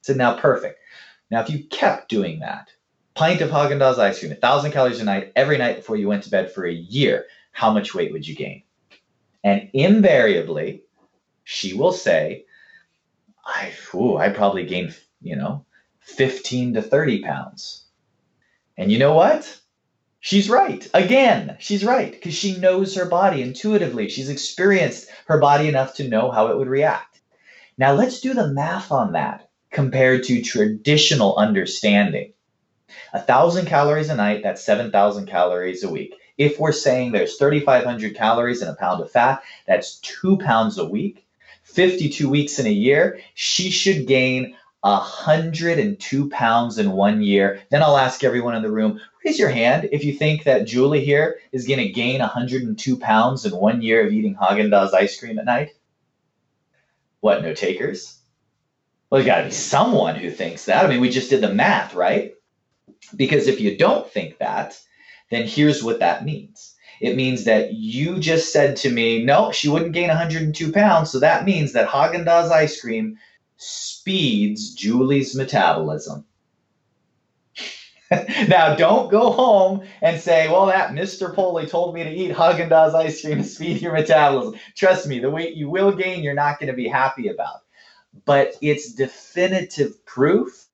[0.00, 0.80] So now, perfect.
[1.30, 2.72] Now, if you kept doing that,
[3.14, 6.08] pint of Haagen Dazs ice cream, a thousand calories a night, every night before you
[6.08, 8.64] went to bed for a year, how much weight would you gain?
[9.44, 10.82] And invariably,
[11.44, 12.46] she will say,
[13.44, 15.64] I, ooh, I probably gained, you know,
[16.02, 17.84] 15 to 30 pounds.
[18.76, 19.60] And you know what?
[20.20, 20.88] She's right.
[20.94, 24.08] Again, she's right because she knows her body intuitively.
[24.08, 27.20] She's experienced her body enough to know how it would react.
[27.76, 32.34] Now, let's do the math on that compared to traditional understanding.
[33.12, 36.14] A thousand calories a night, that's 7,000 calories a week.
[36.38, 40.84] If we're saying there's 3,500 calories in a pound of fat, that's two pounds a
[40.84, 41.26] week.
[41.64, 47.60] 52 weeks in a year, she should gain 102 pounds in one year.
[47.70, 51.04] Then I'll ask everyone in the room, raise your hand if you think that Julie
[51.04, 55.18] here is going to gain 102 pounds in one year of eating Haagen Dazs ice
[55.18, 55.70] cream at night.
[57.20, 58.18] What, no takers?
[59.08, 60.84] Well, there's got to be someone who thinks that.
[60.84, 62.34] I mean, we just did the math, right?
[63.14, 64.80] Because if you don't think that,
[65.30, 66.74] then here's what that means.
[67.00, 71.10] It means that you just said to me, no, she wouldn't gain 102 pounds.
[71.10, 73.18] So that means that Haagen Dazs ice cream
[73.62, 76.24] speeds Julie's metabolism.
[78.48, 81.34] now, don't go home and say, well, that Mr.
[81.34, 84.58] Poli told me to eat Haagen Dazs ice cream to speed your metabolism.
[84.76, 87.60] Trust me, the weight you will gain, you're not going to be happy about.
[88.26, 90.66] But it's definitive proof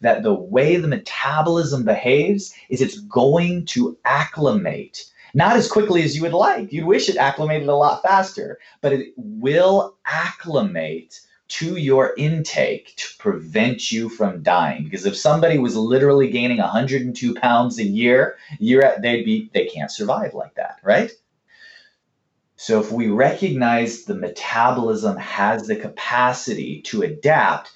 [0.00, 5.04] that the way the metabolism behaves is it's going to acclimate.
[5.34, 6.72] Not as quickly as you would like.
[6.72, 13.06] You'd wish it acclimated a lot faster, but it will acclimate to your intake to
[13.18, 14.84] prevent you from dying.
[14.84, 19.90] Because if somebody was literally gaining 102 pounds a year, year they'd be they can't
[19.90, 21.10] survive like that, right?
[22.56, 27.72] So if we recognize the metabolism has the capacity to adapt,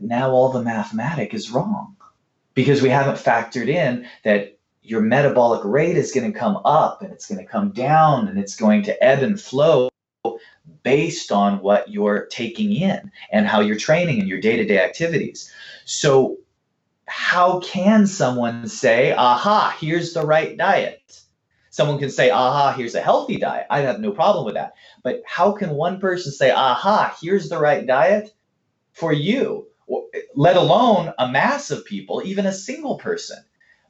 [0.00, 1.96] now all the mathematic is wrong
[2.54, 4.53] because we haven't factored in that
[4.84, 8.38] your metabolic rate is going to come up and it's going to come down and
[8.38, 9.88] it's going to ebb and flow
[10.82, 15.50] based on what you're taking in and how you're training and your day-to-day activities.
[15.86, 16.36] So
[17.06, 21.20] how can someone say, aha, here's the right diet?
[21.70, 23.66] Someone can say, aha, here's a healthy diet.
[23.70, 24.74] I have no problem with that.
[25.02, 28.32] But how can one person say, aha, here's the right diet
[28.92, 29.66] for you,
[30.34, 33.38] let alone a mass of people, even a single person?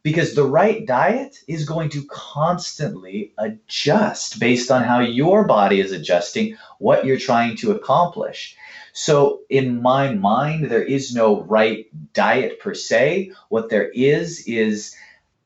[0.05, 5.93] Because the right diet is going to constantly adjust based on how your body is
[5.93, 8.55] adjusting what you're trying to accomplish.
[8.93, 13.33] So, in my mind, there is no right diet per se.
[13.49, 14.95] What there is is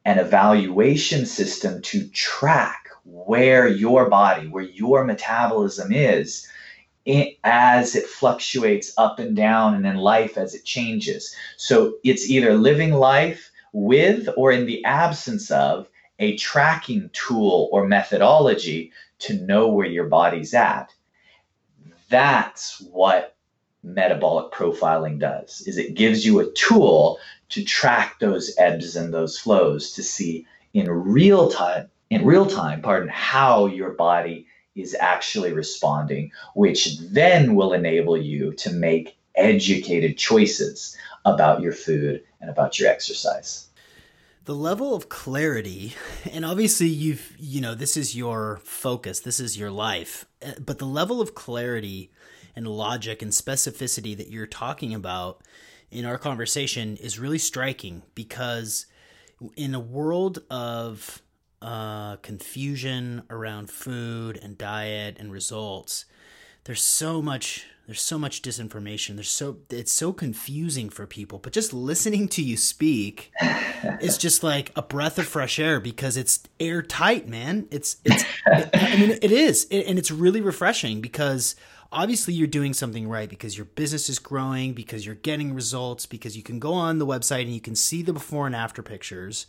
[0.05, 6.47] an evaluation system to track where your body, where your metabolism is
[7.43, 11.35] as it fluctuates up and down and in life as it changes.
[11.57, 15.89] So, it's either living life with or in the absence of
[16.19, 20.93] a tracking tool or methodology to know where your body's at.
[22.09, 23.37] That's what
[23.83, 27.19] metabolic profiling does is it gives you a tool
[27.49, 32.83] to track those ebbs and those flows to see in real time in real time
[32.83, 40.19] pardon how your body is actually responding which then will enable you to make educated
[40.19, 43.69] choices about your food and about your exercise.
[44.45, 45.95] The level of clarity
[46.33, 50.79] and obviously you've you know this is your focus this is your life eh, but
[50.79, 52.11] the level of clarity
[52.57, 55.43] and logic and specificity that you're talking about
[55.91, 58.87] in our conversation is really striking because
[59.57, 61.23] in a world of
[61.63, 66.05] uh, confusion around food and diet and results,
[66.69, 69.15] there's so much there's so much disinformation.
[69.15, 71.39] There's so it's so confusing for people.
[71.39, 73.33] But just listening to you speak
[74.03, 77.69] is just like a breath of fresh air because it's airtight, man.
[77.71, 81.57] It's it's it, I mean it is, it, and it's really refreshing because
[81.91, 86.37] obviously you're doing something right because your business is growing, because you're getting results, because
[86.37, 89.47] you can go on the website and you can see the before and after pictures.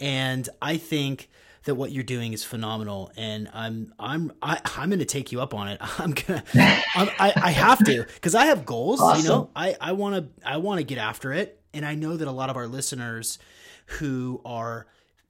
[0.00, 1.28] And I think
[1.66, 5.04] that what you're doing is phenomenal and i'm i'm I, am i am going to
[5.04, 6.42] take you up on it i'm gonna
[6.94, 9.22] I'm, I, I have to because i have goals awesome.
[9.22, 12.16] you know i i want to i want to get after it and i know
[12.16, 13.38] that a lot of our listeners
[13.86, 14.86] who are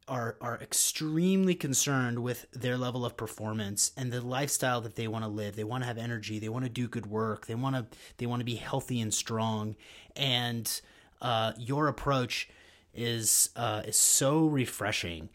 [0.09, 5.25] are are extremely concerned with their level of performance and the lifestyle that they want
[5.25, 5.57] to live.
[5.57, 6.39] They want to have energy.
[6.39, 7.47] They want to do good work.
[7.47, 7.87] They want to
[8.19, 9.75] they want to be healthy and strong.
[10.15, 10.81] And
[11.21, 12.49] uh, your approach
[12.95, 15.29] is uh, is so refreshing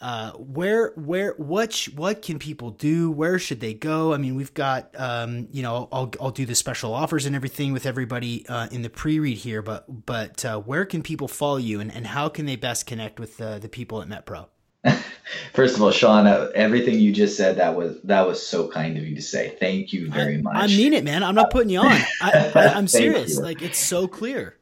[0.00, 4.52] uh, where where what what can people do where should they go i mean we've
[4.52, 8.68] got um, you know I'll, I'll do the special offers and everything with everybody uh,
[8.70, 12.28] in the pre-read here but but uh, where can people follow you and, and how
[12.28, 14.48] can they best connect with the, the people at metpro
[15.52, 18.96] First of all, Sean, uh, everything you just said that was that was so kind
[18.96, 19.56] of you to say.
[19.58, 20.54] Thank you very much.
[20.54, 21.24] I mean it, man.
[21.24, 22.00] I'm not putting you on.
[22.22, 23.36] I, am serious.
[23.36, 24.56] Like it's so clear.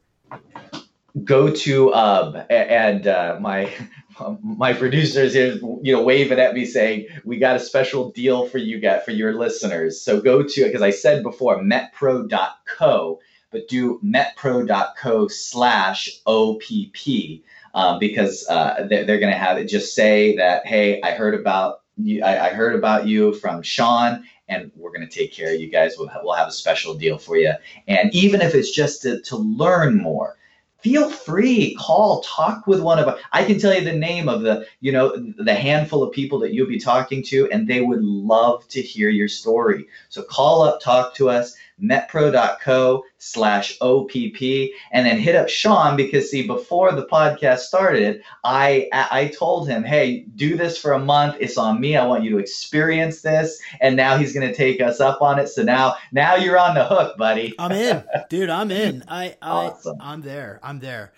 [1.23, 3.71] Go to um and uh, my
[4.41, 8.57] my producers is you know, waving at me saying, we got a special deal for
[8.57, 10.01] you guys, for your listeners.
[10.01, 13.19] So go to, because I said before, metpro.co,
[13.51, 17.41] but do metpro.co slash OPP
[17.73, 21.33] um, because uh, they're, they're going to have it just say that, hey, I heard
[21.35, 25.53] about you, I, I heard about you from Sean and we're going to take care
[25.53, 25.95] of you guys.
[25.97, 27.53] We'll, we'll have a special deal for you.
[27.87, 30.37] And even if it's just to, to learn more,
[30.85, 34.41] feel free call talk with one of us i can tell you the name of
[34.41, 38.03] the you know the handful of people that you'll be talking to and they would
[38.03, 39.87] love to hear your story.
[40.09, 46.31] So call up talk to us metpro.co slash OPP and then hit up Sean because
[46.31, 51.35] see before the podcast started I I told him hey do this for a month.
[51.39, 51.97] It's on me.
[51.97, 53.59] I want you to experience this.
[53.81, 55.47] And now he's going to take us up on it.
[55.47, 57.53] So now now you're on the hook buddy.
[57.59, 58.03] I'm in.
[58.29, 59.03] Dude I'm in.
[59.07, 59.97] I, I awesome.
[59.99, 60.59] I'm there.
[60.63, 61.13] I'm there.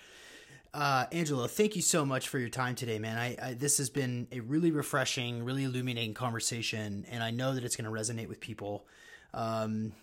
[0.74, 3.18] Uh, Angelo, thank you so much for your time today, man.
[3.18, 7.64] I, I, this has been a really refreshing, really illuminating conversation, and I know that
[7.64, 8.86] it's going to resonate with people.
[9.34, 9.94] Um,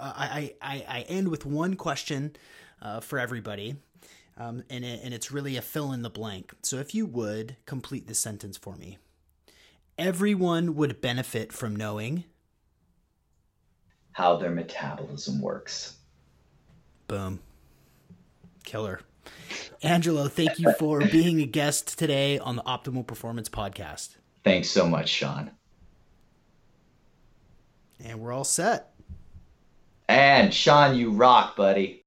[0.00, 2.36] I, I, I end with one question
[2.82, 3.76] uh, for everybody,
[4.36, 6.54] um, and, it, and it's really a fill in the blank.
[6.62, 8.98] So if you would complete this sentence for me
[9.98, 12.24] everyone would benefit from knowing
[14.12, 15.96] how their metabolism works.
[17.06, 17.40] Boom.
[18.64, 19.00] Killer.
[19.82, 24.16] Angelo, thank you for being a guest today on the Optimal Performance Podcast.
[24.44, 25.50] Thanks so much, Sean.
[28.02, 28.92] And we're all set.
[30.08, 32.05] And Sean, you rock, buddy.